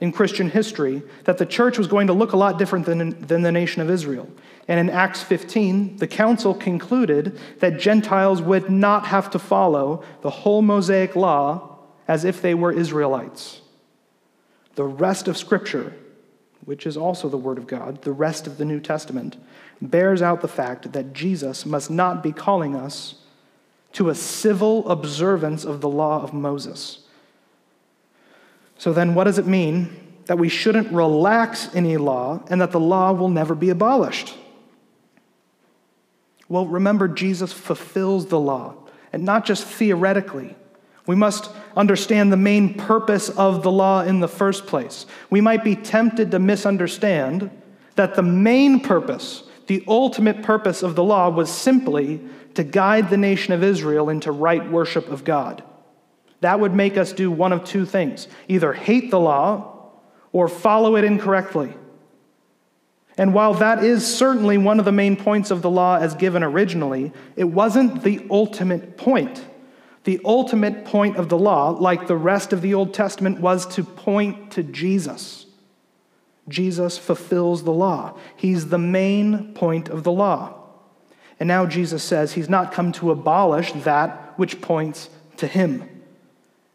in 0.00 0.10
Christian 0.10 0.50
history 0.50 1.02
that 1.24 1.38
the 1.38 1.46
church 1.46 1.78
was 1.78 1.86
going 1.86 2.08
to 2.08 2.12
look 2.12 2.32
a 2.32 2.36
lot 2.36 2.58
different 2.58 2.86
than, 2.86 3.18
than 3.20 3.42
the 3.42 3.52
nation 3.52 3.80
of 3.80 3.88
Israel. 3.88 4.28
And 4.66 4.80
in 4.80 4.90
Acts 4.90 5.22
15, 5.22 5.98
the 5.98 6.08
council 6.08 6.54
concluded 6.54 7.38
that 7.60 7.78
Gentiles 7.78 8.42
would 8.42 8.68
not 8.68 9.06
have 9.06 9.30
to 9.30 9.38
follow 9.38 10.02
the 10.22 10.30
whole 10.30 10.60
Mosaic 10.60 11.14
law 11.14 11.78
as 12.08 12.24
if 12.24 12.42
they 12.42 12.54
were 12.54 12.72
Israelites. 12.72 13.60
The 14.74 14.84
rest 14.84 15.28
of 15.28 15.36
Scripture, 15.36 15.94
which 16.64 16.84
is 16.84 16.96
also 16.96 17.28
the 17.28 17.36
Word 17.36 17.58
of 17.58 17.68
God, 17.68 18.02
the 18.02 18.12
rest 18.12 18.48
of 18.48 18.58
the 18.58 18.64
New 18.64 18.80
Testament, 18.80 19.36
bears 19.80 20.20
out 20.20 20.40
the 20.40 20.48
fact 20.48 20.92
that 20.94 21.12
Jesus 21.12 21.64
must 21.64 21.90
not 21.92 22.24
be 22.24 22.32
calling 22.32 22.74
us 22.74 23.19
to 23.92 24.08
a 24.08 24.14
civil 24.14 24.88
observance 24.88 25.64
of 25.64 25.80
the 25.80 25.88
law 25.88 26.22
of 26.22 26.32
Moses. 26.32 27.00
So 28.78 28.92
then, 28.92 29.14
what 29.14 29.24
does 29.24 29.38
it 29.38 29.46
mean 29.46 29.90
that 30.26 30.38
we 30.38 30.48
shouldn't 30.48 30.92
relax 30.92 31.74
any 31.74 31.96
law 31.96 32.42
and 32.48 32.60
that 32.60 32.70
the 32.70 32.80
law 32.80 33.12
will 33.12 33.28
never 33.28 33.54
be 33.54 33.70
abolished? 33.70 34.34
Well, 36.48 36.66
remember, 36.66 37.06
Jesus 37.06 37.52
fulfills 37.52 38.26
the 38.26 38.40
law, 38.40 38.74
and 39.12 39.24
not 39.24 39.44
just 39.44 39.64
theoretically. 39.64 40.56
We 41.06 41.14
must 41.14 41.50
understand 41.76 42.32
the 42.32 42.36
main 42.36 42.74
purpose 42.74 43.28
of 43.28 43.62
the 43.62 43.70
law 43.70 44.02
in 44.02 44.20
the 44.20 44.28
first 44.28 44.66
place. 44.66 45.06
We 45.30 45.40
might 45.40 45.64
be 45.64 45.76
tempted 45.76 46.30
to 46.30 46.38
misunderstand 46.38 47.50
that 47.96 48.14
the 48.14 48.22
main 48.22 48.80
purpose, 48.80 49.44
the 49.66 49.84
ultimate 49.86 50.42
purpose 50.42 50.82
of 50.82 50.94
the 50.96 51.04
law, 51.04 51.28
was 51.28 51.50
simply 51.50 52.20
to 52.54 52.64
guide 52.64 53.10
the 53.10 53.16
nation 53.16 53.52
of 53.52 53.62
Israel 53.62 54.08
into 54.08 54.32
right 54.32 54.70
worship 54.70 55.08
of 55.08 55.24
God. 55.24 55.62
That 56.40 56.60
would 56.60 56.74
make 56.74 56.96
us 56.96 57.12
do 57.12 57.30
one 57.30 57.52
of 57.52 57.64
two 57.64 57.84
things 57.84 58.28
either 58.48 58.72
hate 58.72 59.10
the 59.10 59.20
law 59.20 59.90
or 60.32 60.48
follow 60.48 60.96
it 60.96 61.04
incorrectly. 61.04 61.74
And 63.18 63.34
while 63.34 63.54
that 63.54 63.84
is 63.84 64.06
certainly 64.06 64.56
one 64.56 64.78
of 64.78 64.84
the 64.84 64.92
main 64.92 65.16
points 65.16 65.50
of 65.50 65.60
the 65.60 65.70
law 65.70 65.96
as 65.96 66.14
given 66.14 66.42
originally, 66.42 67.12
it 67.36 67.44
wasn't 67.44 68.02
the 68.02 68.26
ultimate 68.30 68.96
point. 68.96 69.44
The 70.04 70.20
ultimate 70.24 70.86
point 70.86 71.18
of 71.18 71.28
the 71.28 71.36
law, 71.36 71.70
like 71.70 72.06
the 72.06 72.16
rest 72.16 72.54
of 72.54 72.62
the 72.62 72.72
Old 72.72 72.94
Testament, 72.94 73.40
was 73.40 73.66
to 73.74 73.84
point 73.84 74.52
to 74.52 74.62
Jesus. 74.62 75.44
Jesus 76.48 76.96
fulfills 76.96 77.64
the 77.64 77.72
law, 77.72 78.16
He's 78.36 78.68
the 78.68 78.78
main 78.78 79.52
point 79.52 79.88
of 79.88 80.02
the 80.02 80.12
law. 80.12 80.59
And 81.40 81.48
now 81.48 81.64
Jesus 81.64 82.02
says 82.02 82.34
he's 82.34 82.50
not 82.50 82.70
come 82.70 82.92
to 82.92 83.10
abolish 83.10 83.72
that 83.72 84.34
which 84.38 84.60
points 84.60 85.08
to 85.38 85.46
him. 85.46 85.88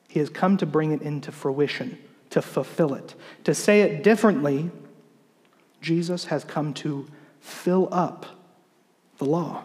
He 0.10 0.20
has 0.20 0.30
come 0.30 0.58
to 0.58 0.66
bring 0.66 0.92
it 0.92 1.04
into 1.04 1.32
fruition, 1.32 2.00
to 2.32 2.42
fulfill 2.42 2.96
it. 2.96 3.14
To 3.44 3.54
say 3.54 3.82
it 3.82 4.04
differently, 4.04 4.72
Jesus 5.82 6.26
has 6.26 6.44
come 6.44 6.74
to 6.76 7.08
fill 7.40 7.88
up 7.92 8.26
the 9.20 9.26
law. 9.26 9.64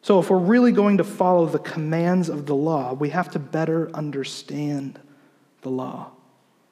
So, 0.00 0.20
if 0.20 0.30
we're 0.30 0.38
really 0.38 0.70
going 0.70 0.98
to 0.98 1.04
follow 1.04 1.46
the 1.46 1.58
commands 1.58 2.28
of 2.28 2.46
the 2.46 2.54
law, 2.54 2.92
we 2.92 3.08
have 3.08 3.30
to 3.30 3.38
better 3.38 3.90
understand 3.94 5.00
the 5.62 5.70
law. 5.70 6.10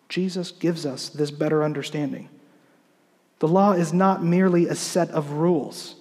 Jesus 0.09 0.51
gives 0.53 0.85
us 0.85 1.09
this 1.09 1.31
better 1.31 1.65
understanding. 1.65 2.29
The 3.39 3.49
law 3.49 3.73
is 3.73 3.93
not 3.93 4.23
merely 4.23 4.69
a 4.69 4.75
set 4.75 5.11
of 5.11 5.33
rules 5.33 5.97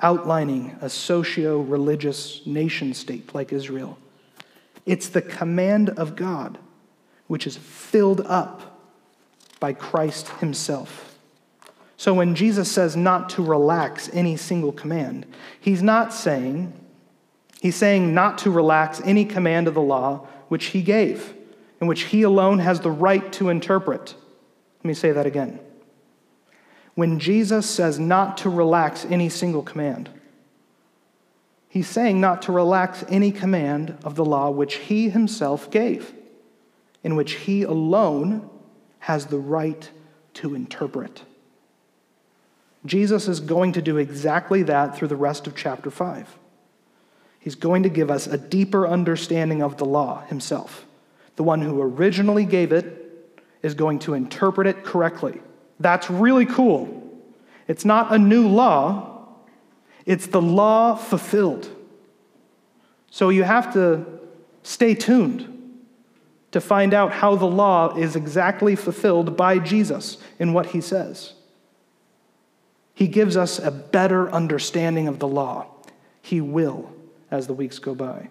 outlining 0.00 0.76
a 0.80 0.88
socio 0.88 1.60
religious 1.60 2.44
nation 2.46 2.92
state 2.94 3.34
like 3.34 3.52
Israel. 3.52 3.98
It's 4.84 5.08
the 5.08 5.22
command 5.22 5.90
of 5.90 6.16
God, 6.16 6.58
which 7.26 7.46
is 7.46 7.56
filled 7.56 8.20
up 8.22 8.80
by 9.58 9.72
Christ 9.72 10.28
Himself. 10.40 11.18
So 11.96 12.12
when 12.12 12.34
Jesus 12.34 12.70
says 12.70 12.94
not 12.96 13.30
to 13.30 13.42
relax 13.42 14.10
any 14.12 14.36
single 14.36 14.72
command, 14.72 15.26
He's 15.58 15.82
not 15.82 16.12
saying, 16.12 16.72
He's 17.60 17.76
saying 17.76 18.14
not 18.14 18.38
to 18.38 18.50
relax 18.50 19.00
any 19.04 19.24
command 19.24 19.66
of 19.66 19.74
the 19.74 19.80
law 19.80 20.26
which 20.48 20.66
He 20.66 20.82
gave, 20.82 21.34
and 21.80 21.88
which 21.88 22.02
He 22.02 22.22
alone 22.22 22.58
has 22.58 22.80
the 22.80 22.90
right 22.90 23.32
to 23.32 23.48
interpret. 23.48 24.14
Let 24.78 24.84
me 24.84 24.94
say 24.94 25.12
that 25.12 25.26
again 25.26 25.58
when 26.96 27.20
Jesus 27.20 27.68
says 27.68 28.00
not 28.00 28.38
to 28.38 28.50
relax 28.50 29.04
any 29.04 29.28
single 29.28 29.62
command. 29.62 30.08
He's 31.68 31.86
saying 31.86 32.20
not 32.20 32.42
to 32.42 32.52
relax 32.52 33.04
any 33.08 33.30
command 33.30 33.98
of 34.02 34.16
the 34.16 34.24
law 34.24 34.48
which 34.48 34.76
he 34.76 35.10
himself 35.10 35.70
gave, 35.70 36.14
in 37.04 37.14
which 37.14 37.32
he 37.32 37.62
alone 37.62 38.48
has 39.00 39.26
the 39.26 39.38
right 39.38 39.90
to 40.34 40.54
interpret. 40.54 41.22
Jesus 42.86 43.28
is 43.28 43.40
going 43.40 43.72
to 43.72 43.82
do 43.82 43.98
exactly 43.98 44.62
that 44.62 44.96
through 44.96 45.08
the 45.08 45.16
rest 45.16 45.46
of 45.46 45.54
chapter 45.54 45.90
5. 45.90 46.38
He's 47.38 47.56
going 47.56 47.82
to 47.82 47.90
give 47.90 48.10
us 48.10 48.26
a 48.26 48.38
deeper 48.38 48.88
understanding 48.88 49.62
of 49.62 49.76
the 49.76 49.84
law 49.84 50.24
himself. 50.26 50.86
The 51.36 51.42
one 51.42 51.60
who 51.60 51.82
originally 51.82 52.46
gave 52.46 52.72
it 52.72 53.36
is 53.62 53.74
going 53.74 53.98
to 54.00 54.14
interpret 54.14 54.66
it 54.66 54.82
correctly. 54.82 55.42
That's 55.78 56.10
really 56.10 56.46
cool. 56.46 57.02
It's 57.68 57.84
not 57.84 58.12
a 58.12 58.18
new 58.18 58.48
law, 58.48 59.26
it's 60.04 60.26
the 60.26 60.42
law 60.42 60.94
fulfilled. 60.94 61.68
So 63.10 63.30
you 63.30 63.44
have 63.44 63.72
to 63.72 64.04
stay 64.62 64.94
tuned 64.94 65.52
to 66.52 66.60
find 66.60 66.94
out 66.94 67.12
how 67.12 67.34
the 67.36 67.46
law 67.46 67.96
is 67.96 68.16
exactly 68.16 68.76
fulfilled 68.76 69.36
by 69.36 69.58
Jesus 69.58 70.18
in 70.38 70.52
what 70.52 70.66
he 70.66 70.80
says. 70.80 71.34
He 72.94 73.08
gives 73.08 73.36
us 73.36 73.58
a 73.58 73.70
better 73.70 74.30
understanding 74.30 75.06
of 75.06 75.18
the 75.18 75.28
law. 75.28 75.66
He 76.22 76.40
will 76.40 76.90
as 77.30 77.46
the 77.46 77.52
weeks 77.52 77.78
go 77.78 77.94
by. 77.94 78.28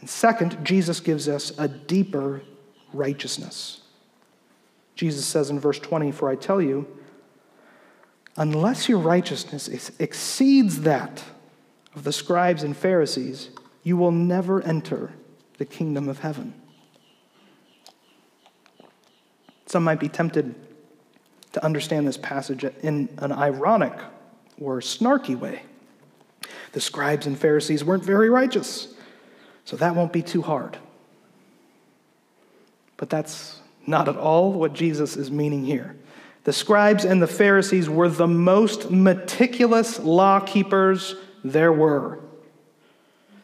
And 0.00 0.08
second, 0.08 0.64
Jesus 0.64 1.00
gives 1.00 1.28
us 1.28 1.52
a 1.58 1.68
deeper 1.68 2.42
righteousness. 2.92 3.81
Jesus 4.94 5.24
says 5.24 5.50
in 5.50 5.58
verse 5.58 5.78
20, 5.78 6.12
For 6.12 6.28
I 6.28 6.36
tell 6.36 6.60
you, 6.60 6.86
unless 8.36 8.88
your 8.88 8.98
righteousness 8.98 9.68
exceeds 9.98 10.82
that 10.82 11.24
of 11.94 12.04
the 12.04 12.12
scribes 12.12 12.62
and 12.62 12.76
Pharisees, 12.76 13.50
you 13.82 13.96
will 13.96 14.12
never 14.12 14.62
enter 14.62 15.12
the 15.58 15.64
kingdom 15.64 16.08
of 16.08 16.20
heaven. 16.20 16.54
Some 19.66 19.84
might 19.84 20.00
be 20.00 20.08
tempted 20.08 20.54
to 21.52 21.64
understand 21.64 22.06
this 22.06 22.16
passage 22.16 22.64
in 22.82 23.08
an 23.18 23.32
ironic 23.32 23.98
or 24.60 24.80
snarky 24.80 25.38
way. 25.38 25.62
The 26.72 26.80
scribes 26.80 27.26
and 27.26 27.38
Pharisees 27.38 27.84
weren't 27.84 28.04
very 28.04 28.30
righteous, 28.30 28.94
so 29.64 29.76
that 29.76 29.94
won't 29.94 30.12
be 30.12 30.22
too 30.22 30.42
hard. 30.42 30.78
But 32.96 33.10
that's 33.10 33.61
not 33.86 34.08
at 34.08 34.16
all 34.16 34.52
what 34.52 34.72
Jesus 34.72 35.16
is 35.16 35.30
meaning 35.30 35.64
here. 35.64 35.96
The 36.44 36.52
scribes 36.52 37.04
and 37.04 37.22
the 37.22 37.26
Pharisees 37.26 37.88
were 37.88 38.08
the 38.08 38.26
most 38.26 38.90
meticulous 38.90 40.00
law 40.00 40.40
keepers 40.40 41.14
there 41.44 41.72
were. 41.72 42.18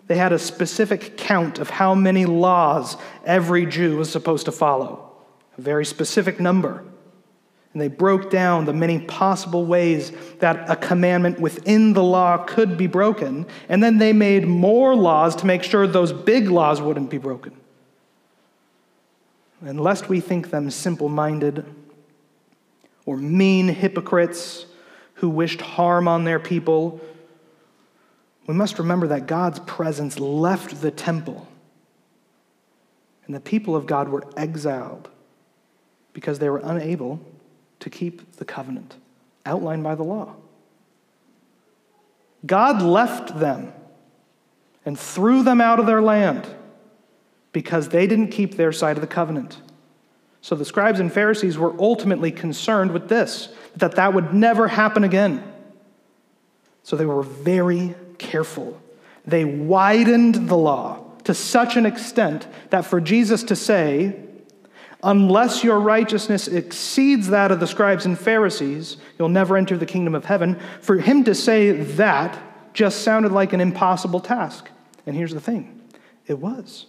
They 0.09 0.17
had 0.17 0.33
a 0.33 0.39
specific 0.39 1.17
count 1.17 1.59
of 1.59 1.71
how 1.71 1.95
many 1.95 2.25
laws 2.25 2.97
every 3.25 3.67
Jew 3.67 3.99
was 3.99 4.11
supposed 4.11 4.47
to 4.47 4.53
follow, 4.53 5.13
a 5.57 5.61
very 5.61 5.85
specific 5.85 6.41
number. 6.41 6.83
And 7.73 7.83
they 7.83 7.89
broke 7.89 8.31
down 8.31 8.65
the 8.65 8.73
many 8.73 9.01
possible 9.01 9.67
ways 9.67 10.11
that 10.39 10.69
a 10.71 10.75
commandment 10.75 11.39
within 11.39 11.93
the 11.93 12.03
law 12.03 12.39
could 12.39 12.79
be 12.79 12.87
broken. 12.87 13.47
And 13.69 13.83
then 13.83 13.99
they 13.99 14.15
made 14.15 14.49
more 14.49 14.97
laws 14.97 15.37
to 15.37 15.47
make 15.47 15.63
sure 15.63 15.87
those 15.87 16.13
big 16.13 16.49
laws 16.49 16.81
wouldn't 16.81 17.11
be 17.11 17.19
broken. 17.19 17.55
And 19.61 19.81
lest 19.81 20.09
we 20.09 20.21
think 20.21 20.51
them 20.51 20.71
simple 20.71 21.09
minded 21.09 21.65
or 23.07 23.17
mean 23.17 23.69
hypocrites 23.69 24.67
who 25.15 25.29
wished 25.29 25.61
harm 25.61 26.07
on 26.07 26.25
their 26.25 26.39
people, 26.39 27.01
we 28.47 28.55
must 28.55 28.79
remember 28.79 29.09
that 29.09 29.27
God's 29.27 29.59
presence 29.61 30.21
left 30.21 30.81
the 30.81 30.91
temple. 30.91 31.49
And 33.27 33.35
the 33.35 33.41
people 33.41 33.75
of 33.75 33.87
God 33.87 34.09
were 34.09 34.25
exiled 34.37 35.11
because 36.13 36.39
they 36.39 36.49
were 36.49 36.63
unable 36.63 37.21
to 37.81 37.91
keep 37.91 38.37
the 38.37 38.45
covenant 38.45 38.97
outlined 39.45 39.83
by 39.83 39.95
the 39.95 40.05
law. 40.05 40.35
God 42.47 42.81
left 42.83 43.39
them 43.39 43.73
and 44.85 44.99
threw 44.99 45.43
them 45.43 45.61
out 45.61 45.81
of 45.81 45.87
their 45.87 46.01
land 46.01 46.47
because 47.59 47.89
they 47.89 48.07
didn't 48.07 48.29
keep 48.29 48.55
their 48.55 48.71
side 48.71 48.97
of 48.97 49.01
the 49.01 49.07
covenant. 49.09 49.61
So 50.43 50.55
the 50.55 50.65
scribes 50.65 51.01
and 51.01 51.13
Pharisees 51.13 51.59
were 51.59 51.75
ultimately 51.81 52.31
concerned 52.31 52.93
with 52.93 53.09
this 53.09 53.49
that 53.75 53.97
that 53.97 54.15
would 54.15 54.33
never 54.33 54.69
happen 54.69 55.03
again. 55.03 55.43
So 56.85 56.95
they 56.95 57.05
were 57.05 57.25
very 57.25 57.97
careful. 58.19 58.81
They 59.27 59.45
widened 59.45 60.49
the 60.49 60.57
law 60.57 61.03
to 61.25 61.35
such 61.35 61.77
an 61.77 61.85
extent 61.85 62.47
that 62.71 62.85
for 62.85 63.01
Jesus 63.01 63.43
to 63.43 63.57
say, 63.57 64.15
Unless 65.03 65.65
your 65.65 65.81
righteousness 65.81 66.47
exceeds 66.47 67.27
that 67.31 67.51
of 67.51 67.59
the 67.59 67.67
scribes 67.67 68.07
and 68.07 68.17
Pharisees, 68.17 68.99
you'll 69.19 69.31
never 69.31 69.57
enter 69.57 69.77
the 69.77 69.85
kingdom 69.85 70.15
of 70.15 70.27
heaven. 70.27 70.61
For 70.81 70.99
him 70.99 71.25
to 71.25 71.35
say 71.35 71.73
that 71.73 72.39
just 72.73 73.03
sounded 73.03 73.33
like 73.33 73.53
an 73.53 73.61
impossible 73.61 74.21
task. 74.21 74.71
And 75.07 75.17
here's 75.17 75.35
the 75.35 75.41
thing 75.41 75.83
it 76.29 76.39
was. 76.39 76.87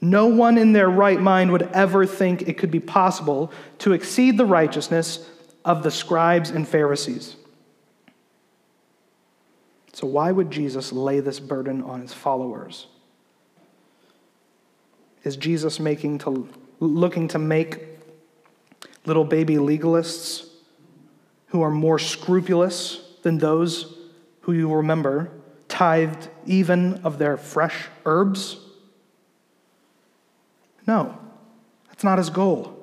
No 0.00 0.26
one 0.26 0.56
in 0.56 0.72
their 0.72 0.88
right 0.88 1.20
mind 1.20 1.52
would 1.52 1.68
ever 1.74 2.06
think 2.06 2.42
it 2.42 2.56
could 2.56 2.70
be 2.70 2.80
possible 2.80 3.52
to 3.78 3.92
exceed 3.92 4.38
the 4.38 4.46
righteousness 4.46 5.28
of 5.64 5.82
the 5.82 5.90
scribes 5.90 6.50
and 6.50 6.66
Pharisees. 6.66 7.36
So, 9.92 10.06
why 10.06 10.32
would 10.32 10.50
Jesus 10.50 10.92
lay 10.92 11.20
this 11.20 11.38
burden 11.38 11.82
on 11.82 12.00
his 12.00 12.14
followers? 12.14 12.86
Is 15.22 15.36
Jesus 15.36 15.78
making 15.78 16.18
to, 16.20 16.48
looking 16.78 17.28
to 17.28 17.38
make 17.38 17.80
little 19.04 19.24
baby 19.24 19.56
legalists 19.56 20.48
who 21.48 21.60
are 21.60 21.70
more 21.70 21.98
scrupulous 21.98 23.02
than 23.22 23.36
those 23.36 23.98
who 24.42 24.52
you 24.52 24.72
remember 24.72 25.30
tithed 25.68 26.28
even 26.46 26.94
of 27.04 27.18
their 27.18 27.36
fresh 27.36 27.88
herbs? 28.06 28.56
No, 30.90 31.16
that's 31.86 32.02
not 32.02 32.18
his 32.18 32.30
goal. 32.30 32.76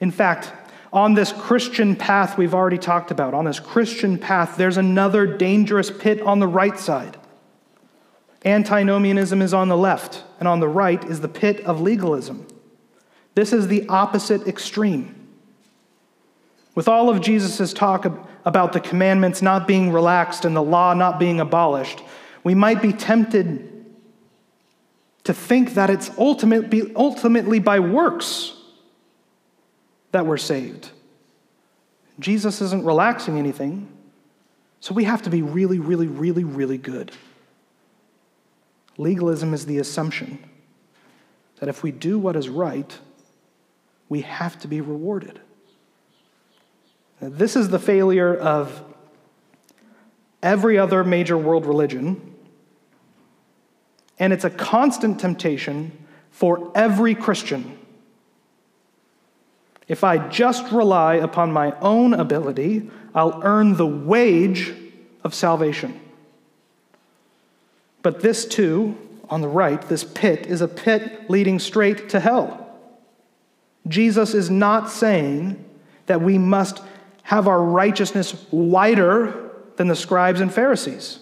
In 0.00 0.10
fact, 0.10 0.52
on 0.92 1.14
this 1.14 1.30
Christian 1.30 1.94
path 1.94 2.36
we've 2.36 2.52
already 2.52 2.78
talked 2.78 3.12
about, 3.12 3.32
on 3.32 3.44
this 3.44 3.60
Christian 3.60 4.18
path, 4.18 4.56
there's 4.56 4.76
another 4.76 5.24
dangerous 5.24 5.88
pit 5.88 6.20
on 6.22 6.40
the 6.40 6.48
right 6.48 6.76
side. 6.76 7.16
Antinomianism 8.44 9.40
is 9.40 9.54
on 9.54 9.68
the 9.68 9.76
left, 9.76 10.24
and 10.40 10.48
on 10.48 10.58
the 10.58 10.66
right 10.66 11.04
is 11.04 11.20
the 11.20 11.28
pit 11.28 11.60
of 11.60 11.80
legalism. 11.80 12.44
This 13.36 13.52
is 13.52 13.68
the 13.68 13.88
opposite 13.88 14.48
extreme. 14.48 15.14
With 16.74 16.88
all 16.88 17.08
of 17.08 17.20
Jesus' 17.20 17.72
talk 17.72 18.04
about 18.44 18.72
the 18.72 18.80
commandments 18.80 19.42
not 19.42 19.68
being 19.68 19.92
relaxed 19.92 20.44
and 20.44 20.56
the 20.56 20.60
law 20.76 20.92
not 20.92 21.20
being 21.20 21.38
abolished, 21.38 22.02
we 22.42 22.56
might 22.56 22.82
be 22.82 22.92
tempted 22.92 23.71
to 25.24 25.32
think 25.32 25.74
that 25.74 25.90
it's 25.90 26.10
ultimately, 26.18 26.92
ultimately 26.96 27.58
by 27.58 27.78
works 27.80 28.54
that 30.10 30.26
we're 30.26 30.36
saved. 30.36 30.90
Jesus 32.18 32.60
isn't 32.60 32.84
relaxing 32.84 33.38
anything, 33.38 33.88
so 34.80 34.94
we 34.94 35.04
have 35.04 35.22
to 35.22 35.30
be 35.30 35.42
really, 35.42 35.78
really, 35.78 36.06
really, 36.06 36.44
really 36.44 36.78
good. 36.78 37.12
Legalism 38.98 39.54
is 39.54 39.66
the 39.66 39.78
assumption 39.78 40.38
that 41.60 41.68
if 41.68 41.82
we 41.82 41.92
do 41.92 42.18
what 42.18 42.36
is 42.36 42.48
right, 42.48 42.98
we 44.08 44.22
have 44.22 44.58
to 44.58 44.68
be 44.68 44.80
rewarded. 44.80 45.40
This 47.20 47.54
is 47.54 47.68
the 47.68 47.78
failure 47.78 48.34
of 48.34 48.82
every 50.42 50.76
other 50.76 51.04
major 51.04 51.38
world 51.38 51.64
religion, 51.64 52.31
and 54.22 54.32
it's 54.32 54.44
a 54.44 54.50
constant 54.50 55.18
temptation 55.18 55.90
for 56.30 56.70
every 56.76 57.12
Christian. 57.12 57.76
If 59.88 60.04
I 60.04 60.28
just 60.28 60.70
rely 60.70 61.14
upon 61.14 61.50
my 61.50 61.76
own 61.80 62.14
ability, 62.14 62.88
I'll 63.16 63.40
earn 63.42 63.76
the 63.76 63.86
wage 63.86 64.72
of 65.24 65.34
salvation. 65.34 66.00
But 68.02 68.20
this 68.20 68.46
too, 68.46 68.96
on 69.28 69.40
the 69.40 69.48
right, 69.48 69.82
this 69.88 70.04
pit, 70.04 70.46
is 70.46 70.60
a 70.60 70.68
pit 70.68 71.28
leading 71.28 71.58
straight 71.58 72.10
to 72.10 72.20
hell. 72.20 72.78
Jesus 73.88 74.34
is 74.34 74.48
not 74.48 74.88
saying 74.88 75.64
that 76.06 76.22
we 76.22 76.38
must 76.38 76.80
have 77.24 77.48
our 77.48 77.60
righteousness 77.60 78.46
wider 78.52 79.50
than 79.74 79.88
the 79.88 79.96
scribes 79.96 80.40
and 80.40 80.54
Pharisees. 80.54 81.18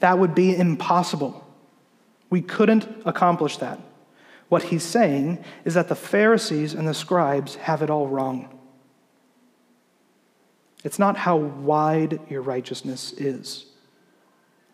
That 0.00 0.18
would 0.18 0.34
be 0.34 0.54
impossible. 0.54 1.46
We 2.30 2.42
couldn't 2.42 2.86
accomplish 3.04 3.56
that. 3.58 3.80
What 4.48 4.64
he's 4.64 4.82
saying 4.82 5.44
is 5.64 5.74
that 5.74 5.88
the 5.88 5.94
Pharisees 5.94 6.74
and 6.74 6.88
the 6.88 6.94
scribes 6.94 7.56
have 7.56 7.82
it 7.82 7.90
all 7.90 8.06
wrong. 8.06 8.58
It's 10.84 10.98
not 10.98 11.16
how 11.16 11.36
wide 11.36 12.20
your 12.30 12.42
righteousness 12.42 13.12
is. 13.12 13.66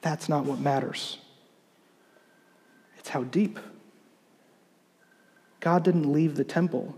That's 0.00 0.28
not 0.28 0.44
what 0.44 0.60
matters. 0.60 1.18
It's 2.98 3.08
how 3.08 3.24
deep. 3.24 3.58
God 5.60 5.82
didn't 5.82 6.12
leave 6.12 6.36
the 6.36 6.44
temple 6.44 6.94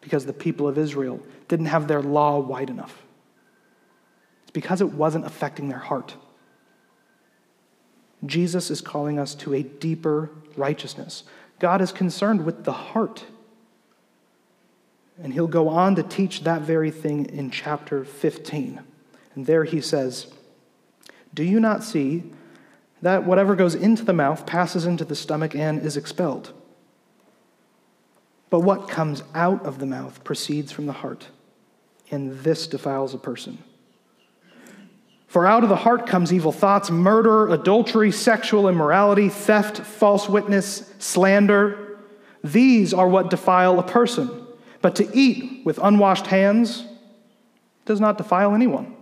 because 0.00 0.26
the 0.26 0.32
people 0.32 0.66
of 0.66 0.76
Israel 0.76 1.20
didn't 1.48 1.66
have 1.66 1.86
their 1.86 2.02
law 2.02 2.40
wide 2.40 2.68
enough. 2.68 3.04
It's 4.42 4.50
because 4.50 4.80
it 4.80 4.92
wasn't 4.92 5.24
affecting 5.24 5.68
their 5.68 5.78
heart. 5.78 6.16
Jesus 8.24 8.70
is 8.70 8.80
calling 8.80 9.18
us 9.18 9.34
to 9.36 9.54
a 9.54 9.62
deeper 9.62 10.30
righteousness. 10.56 11.24
God 11.58 11.80
is 11.80 11.92
concerned 11.92 12.44
with 12.44 12.64
the 12.64 12.72
heart. 12.72 13.24
And 15.22 15.32
he'll 15.32 15.46
go 15.46 15.68
on 15.68 15.94
to 15.96 16.02
teach 16.02 16.44
that 16.44 16.62
very 16.62 16.90
thing 16.90 17.26
in 17.26 17.50
chapter 17.50 18.04
15. 18.04 18.80
And 19.34 19.46
there 19.46 19.64
he 19.64 19.80
says, 19.80 20.32
Do 21.34 21.44
you 21.44 21.60
not 21.60 21.84
see 21.84 22.24
that 23.02 23.24
whatever 23.24 23.56
goes 23.56 23.74
into 23.74 24.04
the 24.04 24.12
mouth 24.12 24.46
passes 24.46 24.86
into 24.86 25.04
the 25.04 25.16
stomach 25.16 25.54
and 25.54 25.84
is 25.84 25.96
expelled. 25.96 26.52
But 28.48 28.60
what 28.60 28.88
comes 28.88 29.22
out 29.34 29.66
of 29.66 29.78
the 29.78 29.86
mouth 29.86 30.22
proceeds 30.24 30.70
from 30.70 30.86
the 30.86 30.92
heart, 30.92 31.28
and 32.10 32.38
this 32.40 32.66
defiles 32.66 33.12
a 33.12 33.18
person. 33.18 33.58
For 35.32 35.46
out 35.46 35.62
of 35.62 35.70
the 35.70 35.76
heart 35.76 36.06
comes 36.06 36.30
evil 36.30 36.52
thoughts, 36.52 36.90
murder, 36.90 37.48
adultery, 37.48 38.12
sexual 38.12 38.68
immorality, 38.68 39.30
theft, 39.30 39.78
false 39.78 40.28
witness, 40.28 40.92
slander. 40.98 41.96
These 42.44 42.92
are 42.92 43.08
what 43.08 43.30
defile 43.30 43.78
a 43.78 43.82
person. 43.82 44.28
But 44.82 44.94
to 44.96 45.08
eat 45.16 45.64
with 45.64 45.78
unwashed 45.82 46.26
hands 46.26 46.84
does 47.86 47.98
not 47.98 48.18
defile 48.18 48.54
anyone. 48.54 48.94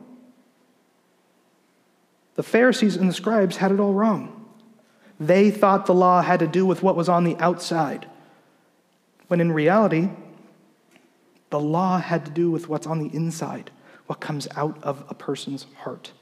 The 2.37 2.45
Pharisees 2.45 2.95
and 2.95 3.11
the 3.11 3.13
scribes 3.13 3.57
had 3.57 3.73
it 3.73 3.81
all 3.81 3.93
wrong. 3.93 4.47
They 5.19 5.51
thought 5.51 5.87
the 5.87 5.95
law 5.95 6.23
had 6.23 6.39
to 6.39 6.47
do 6.47 6.65
with 6.65 6.81
what 6.81 6.95
was 6.95 7.09
on 7.09 7.25
the 7.25 7.37
outside, 7.39 8.07
when 9.27 9.41
in 9.41 9.51
reality, 9.51 10.11
the 11.51 11.59
law 11.59 11.99
had 11.99 12.25
to 12.27 12.31
do 12.31 12.53
with 12.53 12.69
what's 12.69 12.87
on 12.87 13.01
the 13.01 13.13
inside, 13.13 13.73
what 14.07 14.21
comes 14.21 14.47
out 14.55 14.79
of 14.85 15.05
a 15.09 15.15
person's 15.15 15.67
heart. 15.79 16.13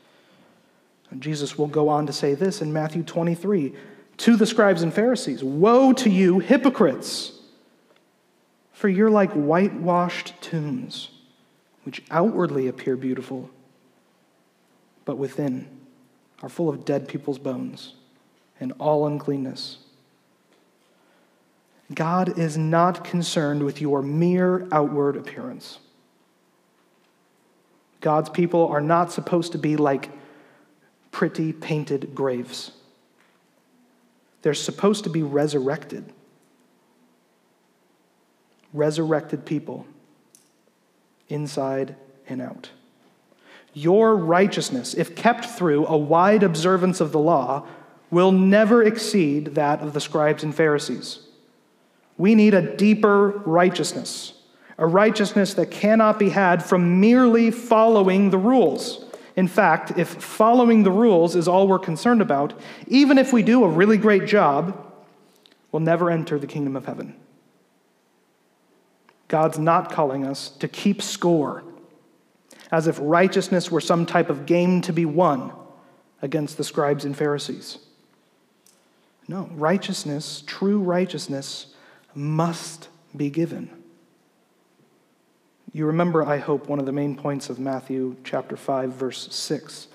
And 1.11 1.22
Jesus 1.22 1.56
will 1.56 1.66
go 1.66 1.88
on 1.88 2.06
to 2.06 2.12
say 2.12 2.34
this 2.34 2.61
in 2.61 2.72
Matthew 2.72 3.02
23 3.02 3.74
to 4.18 4.36
the 4.36 4.46
scribes 4.46 4.82
and 4.82 4.92
Pharisees 4.92 5.42
Woe 5.42 5.92
to 5.94 6.11
you, 6.11 6.38
hypocrites! 6.38 7.32
For 8.72 8.88
you're 8.88 9.11
like 9.11 9.32
whitewashed 9.32 10.34
tombs, 10.40 11.11
which 11.84 12.02
outwardly 12.11 12.68
appear 12.68 12.96
beautiful, 12.96 13.50
but 15.04 15.18
within 15.18 15.68
are 16.42 16.48
full 16.48 16.68
of 16.68 16.84
dead 16.84 17.09
people's 17.09 17.38
bones 17.38 17.94
and 18.61 18.72
all 18.78 19.06
uncleanness. 19.06 19.78
God 21.94 22.38
is 22.38 22.56
not 22.59 23.02
concerned 23.04 23.64
with 23.64 23.80
your 23.80 24.02
mere 24.02 24.68
outward 24.70 25.16
appearance. 25.16 25.78
God's 28.00 28.28
people 28.28 28.68
are 28.68 28.80
not 28.80 29.11
supposed 29.11 29.52
to 29.52 29.59
be 29.59 29.76
like 29.76 30.11
pretty 31.11 31.52
painted 31.52 32.14
graves. 32.14 32.72
They're 34.42 34.54
supposed 34.54 35.04
to 35.04 35.11
be 35.11 35.22
resurrected 35.22 36.12
resurrected 38.72 39.44
people, 39.44 39.86
inside 41.28 41.96
and 42.28 42.40
out. 42.40 42.70
Your 43.74 44.16
righteousness, 44.16 44.94
if 44.94 45.14
kept 45.14 45.44
through 45.44 45.86
a 45.86 45.96
wide 45.96 46.42
observance 46.42 47.00
of 47.00 47.12
the 47.12 47.18
law, 47.18 47.66
will 48.11 48.32
never 48.32 48.82
exceed 48.82 49.54
that 49.54 49.80
of 49.80 49.92
the 49.92 50.00
scribes 50.00 50.42
and 50.42 50.54
Pharisees. 50.54 51.20
We 52.16 52.34
need 52.34 52.54
a 52.54 52.76
deeper 52.76 53.28
righteousness, 53.44 54.32
a 54.78 54.86
righteousness 54.86 55.54
that 55.54 55.70
cannot 55.70 56.18
be 56.18 56.30
had 56.30 56.64
from 56.64 57.00
merely 57.00 57.50
following 57.50 58.30
the 58.30 58.38
rules. 58.38 59.04
In 59.39 59.47
fact, 59.47 59.97
if 59.97 60.09
following 60.09 60.82
the 60.82 60.91
rules 60.91 61.36
is 61.36 61.47
all 61.47 61.68
we're 61.68 61.78
concerned 61.78 62.20
about, 62.20 62.59
even 62.89 63.18
if 63.18 63.32
we 63.32 63.45
do 63.45 63.62
a 63.62 63.68
really 63.68 63.97
great 63.97 64.26
job, 64.26 64.84
we'll 65.70 65.78
never 65.78 66.11
enter 66.11 66.41
the 66.41 66.47
kingdom 66.49 66.74
of 66.74 66.86
heaven. 66.86 67.14
God's 69.28 69.57
not 69.57 69.93
calling 69.93 70.26
us 70.26 70.51
to 70.59 70.66
keep 70.66 71.01
score, 71.01 71.62
as 72.72 72.89
if 72.89 72.99
righteousness 73.01 73.70
were 73.70 73.80
some 73.80 74.07
type 74.07 74.28
of 74.28 74.45
game 74.45 74.80
to 74.80 74.93
be 74.93 75.05
won 75.05 75.53
against 76.20 76.57
the 76.57 76.64
scribes 76.64 77.05
and 77.05 77.16
Pharisees. 77.16 77.78
No, 79.28 79.49
righteousness, 79.53 80.43
true 80.49 80.80
righteousness, 80.80 81.76
must 82.12 82.89
be 83.16 83.30
given. 83.30 83.78
You 85.73 85.87
remember, 85.87 86.25
I 86.25 86.39
hope, 86.39 86.69
one 86.69 86.79
of 86.79 86.87
the 86.87 86.93
main 86.93 87.16
points 87.16 87.51
of 87.51 87.59
Matthew 87.59 88.16
chapter 88.25 88.57
5, 88.57 88.93
verse 88.93 89.29
6. 89.35 89.89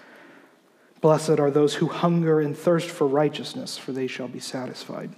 Blessed 1.02 1.40
are 1.40 1.52
those 1.52 1.76
who 1.76 1.88
hunger 1.88 2.40
and 2.40 2.58
thirst 2.58 2.90
for 2.90 3.08
righteousness, 3.08 3.78
for 3.78 3.92
they 3.92 4.08
shall 4.08 4.28
be 4.28 4.40
satisfied 4.40 5.12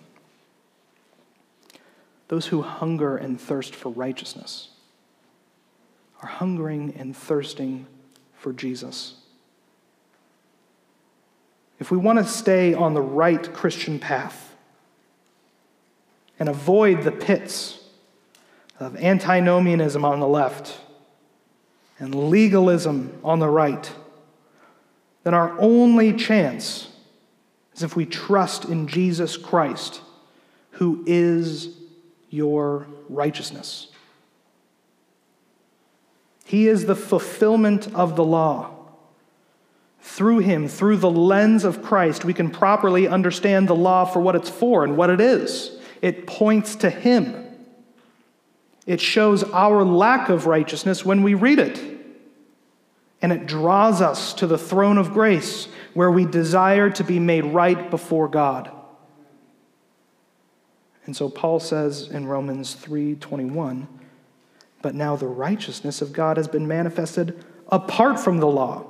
those 2.28 2.48
who 2.48 2.62
hunger 2.62 3.18
and 3.18 3.40
thirst 3.40 3.76
for 3.76 3.90
righteousness 3.90 4.70
are 6.22 6.30
hungering 6.30 6.94
and 6.98 7.16
thirsting 7.16 7.86
for 8.34 8.52
Jesus. 8.52 9.16
If 11.80 11.92
we 11.92 11.98
want 11.98 12.20
to 12.20 12.26
stay 12.26 12.74
on 12.74 12.94
the 12.94 13.02
right 13.02 13.54
Christian 13.54 14.00
path 14.00 14.56
and 16.40 16.50
avoid 16.50 17.04
the 17.04 17.12
pits 17.12 17.82
of 18.80 18.96
antinomianism 18.98 20.04
on 20.04 20.20
the 20.20 20.28
left 20.28 20.78
and 22.00 22.30
legalism 22.30 23.20
on 23.24 23.40
the 23.40 23.48
right, 23.48 23.92
then 25.24 25.34
our 25.34 25.58
only 25.60 26.14
chance 26.14 26.90
is 27.74 27.84
if 27.84 27.96
we 27.96 28.06
trust 28.06 28.66
in 28.66 28.88
Jesus 28.88 29.38
Christ, 29.38 30.02
who 30.72 31.04
is 31.06 31.70
your 32.30 32.88
righteousness. 33.10 33.88
He 36.46 36.68
is 36.68 36.86
the 36.86 36.96
fulfillment 36.96 37.94
of 37.96 38.16
the 38.16 38.24
law. 38.24 38.72
Through 40.02 40.40
him, 40.40 40.68
through 40.68 40.98
the 40.98 41.10
lens 41.10 41.64
of 41.64 41.82
Christ, 41.82 42.24
we 42.24 42.34
can 42.34 42.52
properly 42.52 43.08
understand 43.08 43.68
the 43.68 43.76
law 43.76 44.06
for 44.06 44.20
what 44.20 44.36
it's 44.36 44.50
for 44.50 44.84
and 44.84 44.96
what 44.96 45.10
it 45.10 45.20
is. 45.20 45.80
It 46.02 46.28
points 46.28 46.76
to 46.78 46.90
him. 46.90 47.45
It 48.86 49.02
shows 49.02 49.44
our 49.44 49.84
lack 49.84 50.30
of 50.30 50.46
righteousness 50.46 51.04
when 51.04 51.24
we 51.24 51.34
read 51.34 51.60
it. 51.60 51.82
And 53.22 53.32
it 53.32 53.48
draws 53.48 54.02
us 54.02 54.34
to 54.36 54.48
the 54.48 54.58
throne 54.58 54.98
of 54.98 55.14
grace 55.14 55.68
where 55.94 56.12
we 56.12 56.26
desire 56.26 56.90
to 56.92 57.04
be 57.04 57.20
made 57.20 57.46
right 57.46 57.90
before 57.90 58.28
God. 58.28 58.70
And 61.06 61.16
so 61.16 61.30
Paul 61.30 61.60
says 61.60 62.10
in 62.10 62.28
Romans 62.28 62.76
3:21, 62.76 63.88
but 64.82 64.94
now 64.94 65.16
the 65.16 65.28
righteousness 65.28 66.02
of 66.02 66.14
God 66.14 66.38
has 66.38 66.48
been 66.48 66.68
manifested 66.68 67.44
apart 67.70 68.20
from 68.20 68.40
the 68.40 68.48
law, 68.48 68.86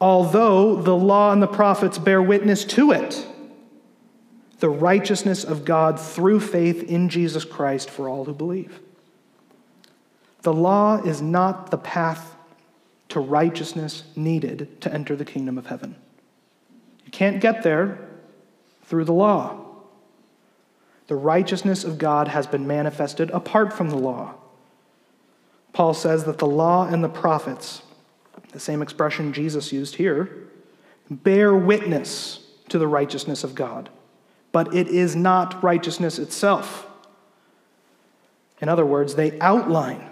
although 0.00 0.76
the 0.76 0.96
law 0.96 1.32
and 1.32 1.42
the 1.42 1.46
prophets 1.46 1.98
bear 1.98 2.22
witness 2.22 2.64
to 2.64 2.92
it. 2.92 3.26
The 4.60 4.70
righteousness 4.70 5.44
of 5.44 5.66
God 5.66 6.00
through 6.00 6.40
faith 6.40 6.82
in 6.84 7.10
Jesus 7.10 7.44
Christ 7.44 7.90
for 7.90 8.08
all 8.08 8.24
who 8.24 8.32
believe. 8.32 8.80
The 10.46 10.52
law 10.52 10.98
is 11.02 11.20
not 11.20 11.72
the 11.72 11.76
path 11.76 12.36
to 13.08 13.18
righteousness 13.18 14.04
needed 14.14 14.80
to 14.80 14.94
enter 14.94 15.16
the 15.16 15.24
kingdom 15.24 15.58
of 15.58 15.66
heaven. 15.66 15.96
You 17.04 17.10
can't 17.10 17.40
get 17.40 17.64
there 17.64 17.98
through 18.84 19.06
the 19.06 19.12
law. 19.12 19.58
The 21.08 21.16
righteousness 21.16 21.82
of 21.82 21.98
God 21.98 22.28
has 22.28 22.46
been 22.46 22.64
manifested 22.64 23.28
apart 23.30 23.72
from 23.72 23.90
the 23.90 23.98
law. 23.98 24.34
Paul 25.72 25.94
says 25.94 26.22
that 26.26 26.38
the 26.38 26.46
law 26.46 26.86
and 26.86 27.02
the 27.02 27.08
prophets, 27.08 27.82
the 28.52 28.60
same 28.60 28.82
expression 28.82 29.32
Jesus 29.32 29.72
used 29.72 29.96
here, 29.96 30.46
bear 31.10 31.56
witness 31.56 32.46
to 32.68 32.78
the 32.78 32.86
righteousness 32.86 33.42
of 33.42 33.56
God, 33.56 33.90
but 34.52 34.72
it 34.72 34.86
is 34.86 35.16
not 35.16 35.60
righteousness 35.60 36.20
itself. 36.20 36.86
In 38.60 38.68
other 38.68 38.86
words, 38.86 39.16
they 39.16 39.36
outline 39.40 40.10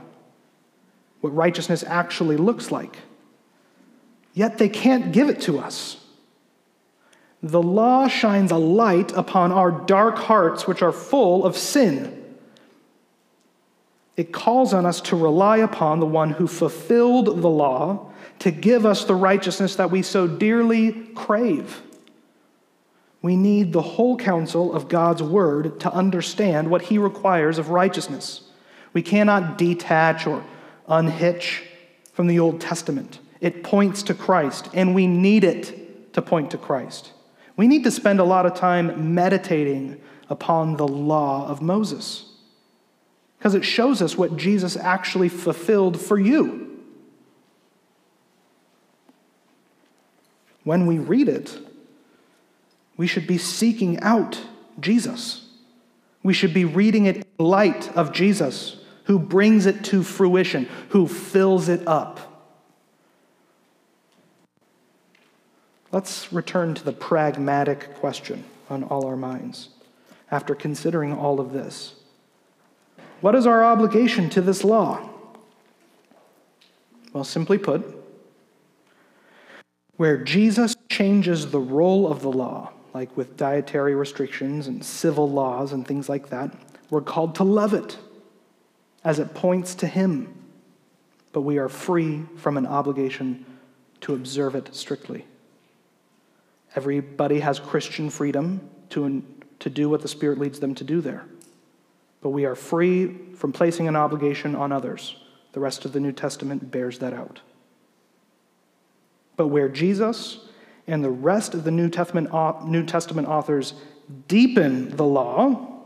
what 1.25 1.35
righteousness 1.35 1.83
actually 1.87 2.37
looks 2.37 2.71
like, 2.71 2.99
yet 4.35 4.59
they 4.59 4.69
can't 4.69 5.11
give 5.11 5.31
it 5.31 5.41
to 5.41 5.59
us. 5.59 6.05
The 7.43 7.63
law 7.63 8.09
shines 8.09 8.51
a 8.51 8.59
light 8.59 9.11
upon 9.13 9.51
our 9.51 9.71
dark 9.71 10.19
hearts, 10.19 10.67
which 10.67 10.83
are 10.83 10.93
full 10.93 11.47
of 11.47 11.57
sin. 11.57 12.23
It 14.19 14.33
calls 14.33 14.75
on 14.75 14.85
us 14.85 15.01
to 15.01 15.17
rely 15.17 15.57
upon 15.57 15.99
the 15.99 16.05
one 16.05 16.29
who 16.29 16.47
fulfilled 16.47 17.41
the 17.41 17.49
law 17.49 18.13
to 18.41 18.51
give 18.51 18.85
us 18.85 19.07
the 19.07 19.15
righteousness 19.15 19.77
that 19.77 19.91
we 19.91 20.03
so 20.03 20.27
dearly 20.27 20.93
crave. 21.15 21.81
We 23.23 23.35
need 23.35 23.73
the 23.73 23.81
whole 23.81 24.19
counsel 24.19 24.75
of 24.75 24.89
God's 24.89 25.23
word 25.23 25.81
to 25.81 25.91
understand 25.91 26.69
what 26.69 26.83
he 26.83 26.99
requires 26.99 27.57
of 27.57 27.71
righteousness. 27.71 28.43
We 28.93 29.01
cannot 29.01 29.57
detach 29.57 30.27
or 30.27 30.45
unhitch 30.89 31.63
from 32.13 32.27
the 32.27 32.39
Old 32.39 32.61
Testament. 32.61 33.19
It 33.41 33.63
points 33.63 34.03
to 34.05 34.15
Christ, 34.15 34.69
and 34.73 34.95
we 34.95 35.07
need 35.07 35.45
it 35.45 36.13
to 36.15 36.23
point 36.23 36.51
to 36.53 36.59
Christ. 36.59 37.13
We 37.57 37.69
need 37.69 37.85
to 37.85 37.91
spend 37.91 38.21
a 38.21 38.25
lot 38.25 38.47
of 38.47 38.55
time 38.55 39.15
meditating 39.15 40.01
upon 40.29 40.77
the 40.77 40.89
law 40.89 41.47
of 41.47 41.61
Moses 41.61 42.31
because 43.39 43.55
it 43.55 43.65
shows 43.65 44.01
us 44.01 44.17
what 44.17 44.39
Jesus 44.39 44.75
actually 44.75 45.29
fulfilled 45.29 46.01
for 46.01 46.19
you. 46.19 46.81
When 50.63 50.87
we 50.87 50.99
read 50.99 51.29
it, 51.29 51.59
we 52.97 53.07
should 53.07 53.27
be 53.27 53.37
seeking 53.37 54.01
out 54.01 54.41
Jesus. 54.81 55.47
We 56.23 56.33
should 56.33 56.55
be 56.55 56.65
reading 56.65 57.05
it 57.05 57.17
in 57.17 57.25
light 57.39 57.95
of 57.95 58.13
Jesus, 58.13 58.79
who 59.05 59.19
brings 59.19 59.67
it 59.67 59.85
to 59.85 60.03
fruition, 60.03 60.69
who 60.91 61.07
fills 61.07 61.69
it 61.69 61.87
up. 61.87 62.21
Let's 65.93 66.33
return 66.33 66.75
to 66.75 66.85
the 66.85 66.93
pragmatic 66.93 67.95
question 67.97 68.45
on 68.69 68.83
all 68.85 69.07
our 69.07 69.17
minds 69.17 69.69
after 70.31 70.55
considering 70.55 71.13
all 71.13 71.39
of 71.39 71.53
this. 71.53 71.95
What 73.21 73.35
is 73.35 73.47
our 73.47 73.65
obligation 73.65 74.29
to 74.31 74.41
this 74.41 74.65
law? 74.65 75.09
Well, 77.13 77.25
simply 77.25 77.59
put, 77.59 77.85
where 79.97 80.17
Jesus 80.17 80.75
changes 80.91 81.51
the 81.51 81.61
role 81.61 82.11
of 82.11 82.23
the 82.23 82.33
law, 82.33 82.73
like 82.93 83.17
with 83.17 83.37
dietary 83.37 83.95
restrictions 83.95 84.67
and 84.67 84.85
civil 84.85 85.31
laws 85.31 85.73
and 85.73 85.87
things 85.87 86.09
like 86.09 86.31
that, 86.31 86.53
we're 86.91 87.01
called 87.01 87.37
to 87.37 87.45
love 87.45 87.73
it 87.73 87.97
as 89.05 89.19
it 89.19 89.35
points 89.35 89.75
to 89.77 89.87
Him, 89.87 90.35
but 91.33 91.43
we 91.43 91.59
are 91.59 91.69
free 91.69 92.23
from 92.37 92.57
an 92.57 92.67
obligation 92.67 93.45
to 94.01 94.15
observe 94.15 94.55
it 94.55 94.75
strictly. 94.75 95.27
Everybody 96.75 97.41
has 97.41 97.59
Christian 97.59 98.11
freedom 98.11 98.69
to, 98.91 99.23
to 99.61 99.71
do 99.71 99.89
what 99.89 100.03
the 100.03 100.09
Spirit 100.09 100.39
leads 100.39 100.61
them 100.61 100.75
to 100.75 100.85
do 100.85 101.01
there. 101.01 101.25
but 102.25 102.31
we 102.31 102.47
are 102.47 102.55
free 102.55 103.15
from 103.35 103.53
placing 103.53 103.87
an 103.87 103.95
obligation 103.97 104.57
on 104.57 104.73
others. 104.73 105.15
The 105.53 105.61
rest 105.61 105.85
of 105.85 105.93
the 105.93 106.01
New 106.01 106.11
Testament 106.11 106.71
bears 106.71 106.99
that 107.01 107.13
out. 107.13 107.41
But 109.37 109.49
where 109.49 109.69
Jesus 109.69 110.39
and 110.87 111.05
the 111.05 111.11
rest 111.11 111.53
of 111.53 111.65
the 111.65 111.71
New 111.71 111.91
Testament, 111.91 112.33
New 112.67 112.87
Testament 112.87 113.29
authors 113.29 113.75
deepen 114.27 114.97
the 114.97 115.05
law, 115.05 115.83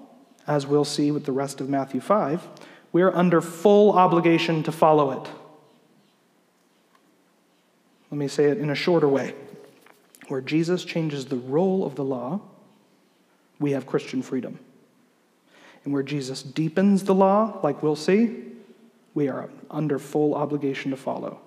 as 0.47 0.64
we'll 0.64 0.85
see 0.85 1.11
with 1.11 1.25
the 1.25 1.33
rest 1.33 1.61
of 1.61 1.69
Matthew 1.69 2.01
5, 2.01 2.47
we're 2.93 3.14
under 3.14 3.41
full 3.41 3.93
obligation 3.93 4.62
to 4.64 4.72
follow 4.72 5.12
it. 5.12 5.30
Let 8.11 8.18
me 8.18 8.28
say 8.28 8.45
it 8.45 8.59
in 8.59 8.70
a 8.70 8.74
shorter 8.74 9.09
way. 9.09 9.34
Where 10.28 10.41
Jesus 10.41 10.84
changes 10.84 11.26
the 11.26 11.36
role 11.36 11.84
of 11.84 11.95
the 11.95 12.05
law, 12.05 12.41
we 13.59 13.72
have 13.72 13.86
Christian 13.86 14.22
freedom. 14.22 14.59
And 15.84 15.93
where 15.93 16.03
Jesus 16.03 16.43
deepens 16.43 17.05
the 17.05 17.14
law, 17.14 17.61
like 17.62 17.82
we'll 17.82 17.97
see, 17.97 18.45
we 19.14 19.28
are 19.28 19.49
under 19.70 19.99
full 19.99 20.34
obligation 20.34 20.91
to 20.91 20.97
follow. 20.97 21.41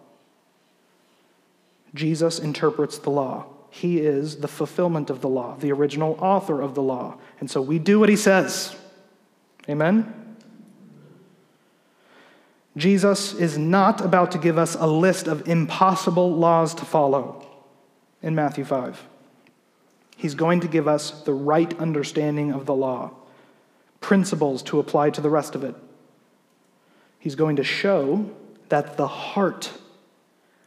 Jesus 1.94 2.40
interprets 2.40 2.98
the 3.00 3.10
law. 3.10 3.46
He 3.70 4.00
is 4.00 4.38
the 4.38 4.48
fulfillment 4.48 5.10
of 5.10 5.22
the 5.22 5.30
law, 5.30 5.56
the 5.58 5.72
original 5.72 6.18
author 6.20 6.62
of 6.62 6.76
the 6.76 6.82
law. 6.82 7.18
And 7.40 7.50
so 7.50 7.62
we 7.62 7.80
do 7.80 8.00
what 8.00 8.10
he 8.10 8.16
says. 8.16 8.76
Amen? 9.70 10.21
Jesus 12.78 13.34
is 13.34 13.58
not 13.58 14.00
about 14.00 14.32
to 14.32 14.38
give 14.38 14.58
us 14.58 14.76
a 14.76 14.88
list 14.88 15.28
of 15.28 15.48
impossible 15.48 16.34
laws 16.34 16.74
to 16.76 16.86
follow 16.86 17.46
in 18.22 18.34
Matthew 18.34 18.64
5. 18.64 19.08
He's 20.16 20.36
going 20.36 20.62
to 20.62 20.68
give 20.68 20.88
us 20.88 21.12
the 21.24 21.34
right 21.34 21.78
understanding 21.80 22.54
of 22.54 22.66
the 22.66 22.76
law, 22.76 23.12
principles 24.00 24.62
to 24.64 24.80
apply 24.80 25.10
to 25.10 25.22
the 25.22 25.30
rest 25.30 25.56
of 25.56 25.64
it. 25.64 25.76
He's 27.20 27.36
going 27.36 27.58
to 27.58 27.64
show 27.64 28.30
that 28.70 28.98
the 28.98 29.08
heart, 29.08 29.72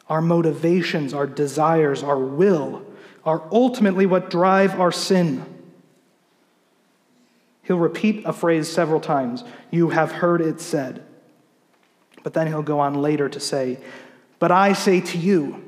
our 0.08 0.20
motivations, 0.20 1.14
our 1.14 1.26
desires, 1.26 2.02
our 2.02 2.18
will, 2.18 2.84
are 3.24 3.42
ultimately 3.50 4.06
what 4.06 4.28
drive 4.28 4.78
our 4.78 4.92
sin. 4.92 5.46
He'll 7.62 7.78
repeat 7.78 8.24
a 8.26 8.32
phrase 8.32 8.70
several 8.70 9.00
times. 9.00 9.42
You 9.70 9.90
have 9.90 10.12
heard 10.12 10.40
it 10.40 10.60
said. 10.60 11.03
But 12.24 12.32
then 12.32 12.48
he'll 12.48 12.62
go 12.62 12.80
on 12.80 12.94
later 12.94 13.28
to 13.28 13.38
say, 13.38 13.78
But 14.40 14.50
I 14.50 14.72
say 14.72 15.00
to 15.00 15.18
you. 15.18 15.62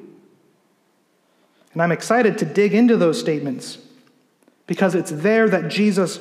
And 1.73 1.83
I'm 1.83 1.93
excited 1.93 2.39
to 2.39 2.45
dig 2.45 2.75
into 2.75 2.97
those 2.97 3.21
statements 3.21 3.79
because 4.67 4.95
it's 4.95 5.11
there 5.11 5.49
that 5.49 5.69
Jesus 5.69 6.19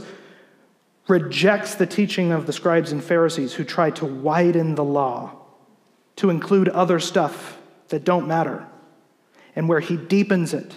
rejects 1.08 1.76
the 1.76 1.88
teaching 1.88 2.32
of 2.32 2.46
the 2.46 2.54
scribes 2.54 2.92
and 2.92 3.04
Pharisees 3.04 3.54
who 3.54 3.64
try 3.64 3.90
to 3.92 4.06
widen 4.06 4.76
the 4.76 4.84
law 4.84 5.32
to 6.18 6.30
include 6.30 6.68
other 6.70 7.00
stuff 7.00 7.58
that 7.90 8.04
don't 8.04 8.28
matter, 8.28 8.66
and 9.56 9.70
where 9.70 9.80
he 9.80 9.96
deepens 9.96 10.54
it 10.54 10.74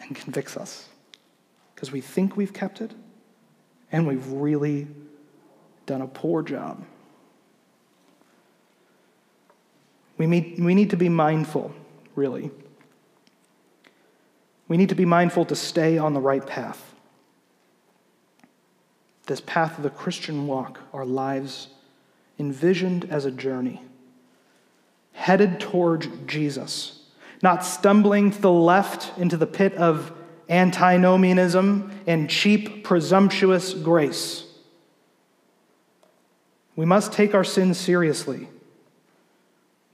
and 0.00 0.14
convicts 0.14 0.56
us 0.56 0.88
because 1.74 1.92
we 1.92 2.00
think 2.00 2.36
we've 2.36 2.52
kept 2.52 2.80
it 2.80 2.92
and 3.92 4.06
we've 4.06 4.26
really 4.32 4.86
done 5.86 6.02
a 6.02 6.06
poor 6.06 6.42
job. 6.42 6.84
We 10.20 10.26
need, 10.26 10.58
we 10.58 10.74
need 10.74 10.90
to 10.90 10.98
be 10.98 11.08
mindful, 11.08 11.72
really. 12.14 12.50
We 14.68 14.76
need 14.76 14.90
to 14.90 14.94
be 14.94 15.06
mindful 15.06 15.46
to 15.46 15.56
stay 15.56 15.96
on 15.96 16.12
the 16.12 16.20
right 16.20 16.46
path. 16.46 16.94
This 19.24 19.40
path 19.40 19.78
of 19.78 19.82
the 19.82 19.88
Christian 19.88 20.46
walk, 20.46 20.78
our 20.92 21.06
lives 21.06 21.68
envisioned 22.38 23.06
as 23.10 23.24
a 23.24 23.30
journey, 23.30 23.80
headed 25.12 25.58
toward 25.58 26.28
Jesus, 26.28 27.00
not 27.42 27.64
stumbling 27.64 28.30
to 28.30 28.40
the 28.42 28.52
left 28.52 29.18
into 29.18 29.38
the 29.38 29.46
pit 29.46 29.72
of 29.76 30.12
antinomianism 30.50 31.98
and 32.06 32.28
cheap, 32.28 32.84
presumptuous 32.84 33.72
grace. 33.72 34.44
We 36.76 36.84
must 36.84 37.10
take 37.10 37.34
our 37.34 37.42
sins 37.42 37.78
seriously 37.78 38.50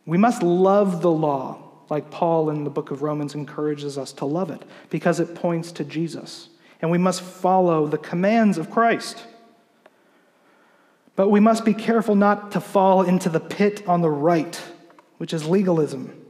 we 0.07 0.17
must 0.17 0.43
love 0.43 1.03
the 1.03 1.11
law, 1.11 1.59
like 1.91 2.11
Paul 2.11 2.49
in 2.51 2.63
the 2.63 2.71
book 2.71 2.93
of 2.93 3.03
Romans 3.03 3.35
encourages 3.35 3.99
us 3.99 4.13
to 4.15 4.25
love 4.25 4.51
it, 4.51 4.63
because 4.89 5.19
it 5.21 5.35
points 5.35 5.73
to 5.73 5.85
Jesus. 5.85 6.49
And 6.81 6.91
we 6.91 6.99
must 6.99 7.21
follow 7.21 7.87
the 7.87 7.99
commands 7.99 8.57
of 8.57 8.71
Christ. 8.71 9.25
But 11.17 11.31
we 11.31 11.41
must 11.41 11.65
be 11.65 11.75
careful 11.75 12.15
not 12.15 12.53
to 12.53 12.61
fall 12.61 13.03
into 13.03 13.29
the 13.29 13.41
pit 13.41 13.83
on 13.89 14.01
the 14.01 14.11
right, 14.11 14.61
which 15.19 15.35
is 15.35 15.49
legalism. 15.49 16.23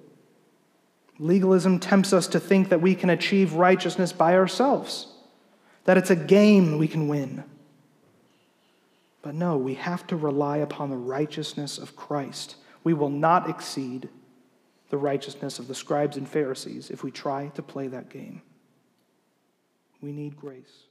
Legalism 1.19 1.79
tempts 1.79 2.13
us 2.13 2.29
to 2.29 2.41
think 2.41 2.69
that 2.71 2.81
we 2.81 2.95
can 2.95 3.11
achieve 3.11 3.55
righteousness 3.55 4.13
by 4.13 4.35
ourselves, 4.35 5.09
that 5.85 5.99
it's 5.99 6.11
a 6.11 6.17
game 6.17 6.79
we 6.79 6.89
can 6.89 7.09
win. 7.09 7.45
But 9.23 9.35
no, 9.35 9.57
we 9.57 9.75
have 9.75 10.07
to 10.07 10.17
rely 10.17 10.59
upon 10.59 10.89
the 10.89 10.97
righteousness 10.97 11.79
of 11.79 11.97
Christ 11.97 12.57
we 12.87 12.95
will 12.95 13.11
not 13.11 13.51
exceed 13.51 14.09
the 14.91 14.97
righteousness 14.97 15.59
of 15.59 15.67
the 15.67 15.75
scribes 15.75 16.17
and 16.17 16.29
Pharisees 16.29 16.89
if 16.89 17.03
we 17.03 17.11
try 17.11 17.49
to 17.57 17.61
play 17.61 17.89
that 17.89 18.11
game. 18.11 18.43
We 20.01 20.13
need 20.13 20.37
grace. 20.37 20.85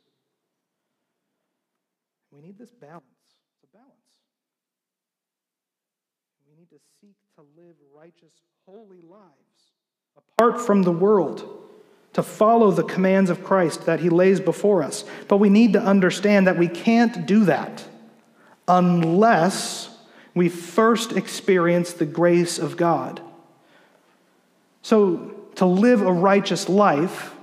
We 2.34 2.42
need 2.42 2.58
this 2.58 2.72
balance. 2.72 3.06
It's 3.64 3.72
a 3.74 3.78
balance. 3.78 3.94
We 6.46 6.60
need 6.60 6.70
to 6.72 6.80
seek 7.00 7.16
to 7.38 7.46
live 7.56 7.76
righteous, 7.96 8.34
holy 8.66 9.02
lives 9.02 9.72
apart 10.18 10.60
from 10.60 10.84
the 10.84 10.92
world, 10.92 11.48
to 12.12 12.22
follow 12.22 12.72
the 12.72 12.84
commands 12.84 13.30
of 13.30 13.42
Christ 13.42 13.86
that 13.86 14.02
He 14.02 14.10
lays 14.10 14.42
before 14.42 14.84
us. 14.84 15.06
But 15.30 15.38
we 15.38 15.50
need 15.50 15.72
to 15.72 15.82
understand 15.82 16.48
that 16.48 16.58
we 16.58 16.68
can't 16.68 17.26
do 17.26 17.46
that 17.46 17.86
unless 18.68 19.95
we 20.36 20.50
first 20.50 21.14
experience 21.14 21.94
the 21.94 22.06
grace 22.06 22.60
of 22.60 22.78
God. 22.78 23.22
So, 24.82 25.34
to 25.56 25.66
live 25.66 26.02
a 26.02 26.12
righteous 26.12 26.68
life, 26.68 27.34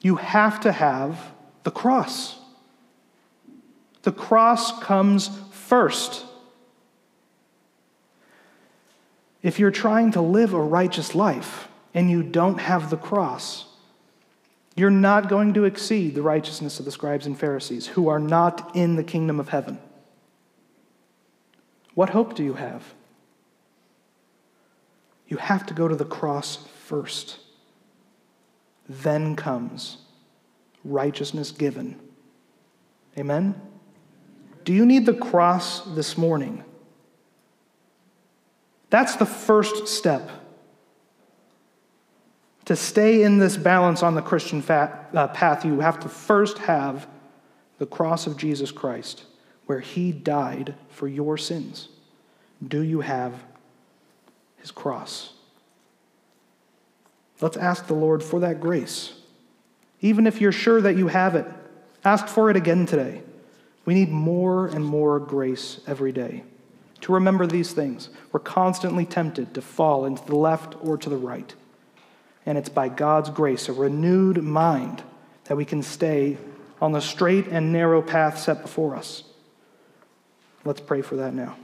you 0.00 0.16
have 0.16 0.60
to 0.60 0.72
have 0.72 1.32
the 1.62 1.70
cross. 1.70 2.38
The 4.02 4.12
cross 4.12 4.82
comes 4.82 5.30
first. 5.50 6.24
If 9.42 9.58
you're 9.58 9.70
trying 9.70 10.12
to 10.12 10.22
live 10.22 10.54
a 10.54 10.60
righteous 10.60 11.14
life 11.14 11.68
and 11.92 12.10
you 12.10 12.22
don't 12.22 12.58
have 12.58 12.88
the 12.88 12.96
cross, 12.96 13.66
you're 14.74 14.90
not 14.90 15.28
going 15.28 15.52
to 15.54 15.64
exceed 15.64 16.14
the 16.14 16.22
righteousness 16.22 16.78
of 16.78 16.84
the 16.84 16.90
scribes 16.90 17.26
and 17.26 17.38
Pharisees 17.38 17.88
who 17.88 18.08
are 18.08 18.18
not 18.18 18.74
in 18.74 18.96
the 18.96 19.04
kingdom 19.04 19.38
of 19.38 19.50
heaven. 19.50 19.78
What 21.98 22.10
hope 22.10 22.36
do 22.36 22.44
you 22.44 22.54
have? 22.54 22.94
You 25.26 25.36
have 25.38 25.66
to 25.66 25.74
go 25.74 25.88
to 25.88 25.96
the 25.96 26.04
cross 26.04 26.64
first. 26.84 27.40
Then 28.88 29.34
comes 29.34 29.96
righteousness 30.84 31.50
given. 31.50 31.98
Amen? 33.18 33.60
Do 34.64 34.72
you 34.72 34.86
need 34.86 35.06
the 35.06 35.12
cross 35.12 35.80
this 35.96 36.16
morning? 36.16 36.62
That's 38.90 39.16
the 39.16 39.26
first 39.26 39.88
step. 39.88 40.30
To 42.66 42.76
stay 42.76 43.24
in 43.24 43.40
this 43.40 43.56
balance 43.56 44.04
on 44.04 44.14
the 44.14 44.22
Christian 44.22 44.62
fat, 44.62 45.10
uh, 45.12 45.26
path, 45.26 45.64
you 45.64 45.80
have 45.80 45.98
to 45.98 46.08
first 46.08 46.58
have 46.58 47.08
the 47.78 47.86
cross 47.86 48.28
of 48.28 48.36
Jesus 48.36 48.70
Christ 48.70 49.24
where 49.68 49.80
he 49.80 50.12
died 50.12 50.74
for 50.88 51.06
your 51.06 51.36
sins? 51.36 51.88
Do 52.66 52.80
you 52.80 53.02
have 53.02 53.34
his 54.56 54.70
cross? 54.70 55.34
Let's 57.42 57.58
ask 57.58 57.86
the 57.86 57.92
Lord 57.92 58.22
for 58.22 58.40
that 58.40 58.60
grace. 58.60 59.12
Even 60.00 60.26
if 60.26 60.40
you're 60.40 60.52
sure 60.52 60.80
that 60.80 60.96
you 60.96 61.08
have 61.08 61.34
it, 61.34 61.44
ask 62.02 62.28
for 62.28 62.48
it 62.48 62.56
again 62.56 62.86
today. 62.86 63.20
We 63.84 63.92
need 63.92 64.08
more 64.08 64.68
and 64.68 64.82
more 64.82 65.20
grace 65.20 65.80
every 65.86 66.12
day 66.12 66.44
to 67.02 67.12
remember 67.12 67.46
these 67.46 67.74
things. 67.74 68.08
We're 68.32 68.40
constantly 68.40 69.04
tempted 69.04 69.52
to 69.52 69.60
fall 69.60 70.06
into 70.06 70.24
the 70.24 70.34
left 70.34 70.76
or 70.80 70.96
to 70.96 71.10
the 71.10 71.18
right. 71.18 71.54
And 72.46 72.56
it's 72.56 72.70
by 72.70 72.88
God's 72.88 73.28
grace, 73.28 73.68
a 73.68 73.74
renewed 73.74 74.42
mind, 74.42 75.02
that 75.44 75.56
we 75.58 75.66
can 75.66 75.82
stay 75.82 76.38
on 76.80 76.92
the 76.92 77.02
straight 77.02 77.48
and 77.48 77.70
narrow 77.70 78.00
path 78.00 78.38
set 78.38 78.62
before 78.62 78.96
us. 78.96 79.24
Let's 80.64 80.80
pray 80.80 81.02
for 81.02 81.16
that 81.16 81.34
now. 81.34 81.56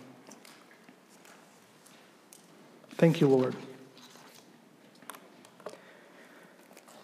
Thank 2.96 3.20
you, 3.20 3.28
Lord. 3.28 3.54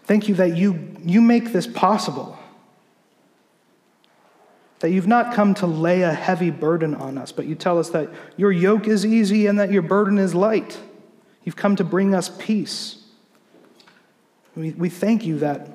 Thank 0.05 0.29
you 0.29 0.35
that 0.37 0.57
you, 0.57 0.97
you 1.05 1.21
make 1.21 1.53
this 1.53 1.67
possible. 1.67 2.39
That 4.81 4.91
you've 4.91 5.07
not 5.07 5.35
come 5.35 5.55
to 5.55 5.67
lay 5.67 6.03
a 6.03 6.13
heavy 6.13 6.51
burden 6.51 6.95
on 6.95 7.19
us, 7.19 7.33
but 7.33 7.47
you 7.47 7.55
tell 7.55 7.79
us 7.79 7.91
that 7.91 8.09
your 8.37 8.51
yoke 8.51 8.89
is 8.89 9.05
easy 9.05 9.47
and 9.47 9.59
that 9.61 9.71
your 9.71 9.83
burden 9.83 10.19
is 10.19 10.35
light. 10.35 10.79
You've 11.45 11.57
come 11.57 11.77
to 11.77 11.85
bring 11.85 12.15
us 12.15 12.29
peace. 12.39 13.05
We, 14.57 14.71
we 14.71 14.89
thank 14.89 15.25
you 15.25 15.39
that 15.41 15.69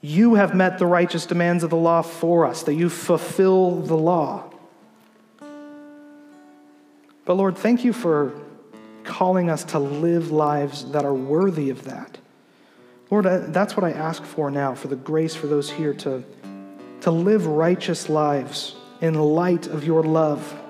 you 0.00 0.34
have 0.34 0.54
met 0.54 0.78
the 0.78 0.86
righteous 0.86 1.26
demands 1.26 1.62
of 1.62 1.70
the 1.70 1.76
law 1.76 2.02
for 2.02 2.44
us, 2.46 2.62
that 2.64 2.74
you 2.74 2.88
fulfill 2.88 3.76
the 3.80 3.96
law. 3.96 4.49
But 7.30 7.36
Lord, 7.36 7.56
thank 7.56 7.84
you 7.84 7.92
for 7.92 8.32
calling 9.04 9.50
us 9.50 9.62
to 9.66 9.78
live 9.78 10.32
lives 10.32 10.90
that 10.90 11.04
are 11.04 11.14
worthy 11.14 11.70
of 11.70 11.84
that. 11.84 12.18
Lord, 13.08 13.24
that's 13.52 13.76
what 13.76 13.84
I 13.84 13.92
ask 13.92 14.24
for 14.24 14.50
now 14.50 14.74
for 14.74 14.88
the 14.88 14.96
grace 14.96 15.36
for 15.36 15.46
those 15.46 15.70
here 15.70 15.94
to, 15.94 16.24
to 17.02 17.10
live 17.12 17.46
righteous 17.46 18.08
lives 18.08 18.74
in 19.00 19.14
light 19.14 19.68
of 19.68 19.84
your 19.84 20.02
love, 20.02 20.60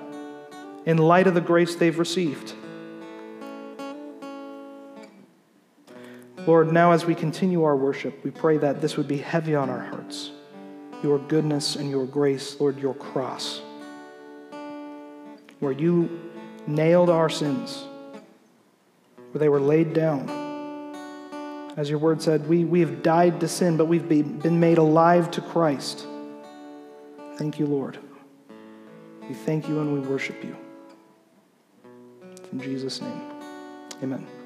in 0.85 0.99
light 0.99 1.25
of 1.25 1.33
the 1.33 1.41
grace 1.41 1.73
they've 1.73 1.97
received. 1.97 2.53
Lord, 6.45 6.71
now 6.71 6.91
as 6.91 7.07
we 7.07 7.15
continue 7.15 7.63
our 7.63 7.75
worship, 7.75 8.23
we 8.23 8.29
pray 8.29 8.59
that 8.59 8.81
this 8.81 8.97
would 8.97 9.07
be 9.07 9.17
heavy 9.17 9.55
on 9.55 9.71
our 9.71 9.81
hearts. 9.81 10.29
Your 11.01 11.17
goodness 11.17 11.75
and 11.75 11.89
your 11.89 12.05
grace, 12.05 12.59
Lord, 12.59 12.77
your 12.77 12.93
cross, 12.93 13.61
where 15.59 15.71
you 15.71 16.30
nailed 16.67 17.09
our 17.09 17.29
sins, 17.29 17.83
where 19.31 19.39
they 19.39 19.49
were 19.49 19.59
laid 19.59 19.93
down. 19.93 20.29
As 21.77 21.89
your 21.89 21.99
word 21.99 22.21
said, 22.21 22.47
we, 22.47 22.65
we 22.65 22.81
have 22.81 23.01
died 23.01 23.39
to 23.39 23.47
sin, 23.47 23.77
but 23.77 23.85
we've 23.85 24.07
been 24.07 24.59
made 24.59 24.77
alive 24.77 25.31
to 25.31 25.41
Christ. 25.41 26.05
Thank 27.37 27.59
you, 27.59 27.65
Lord. 27.65 27.97
We 29.27 29.33
thank 29.33 29.69
you 29.69 29.79
and 29.79 29.93
we 29.93 30.07
worship 30.07 30.43
you. 30.43 30.55
In 32.51 32.59
Jesus' 32.59 33.01
name, 33.01 33.21
amen. 34.03 34.40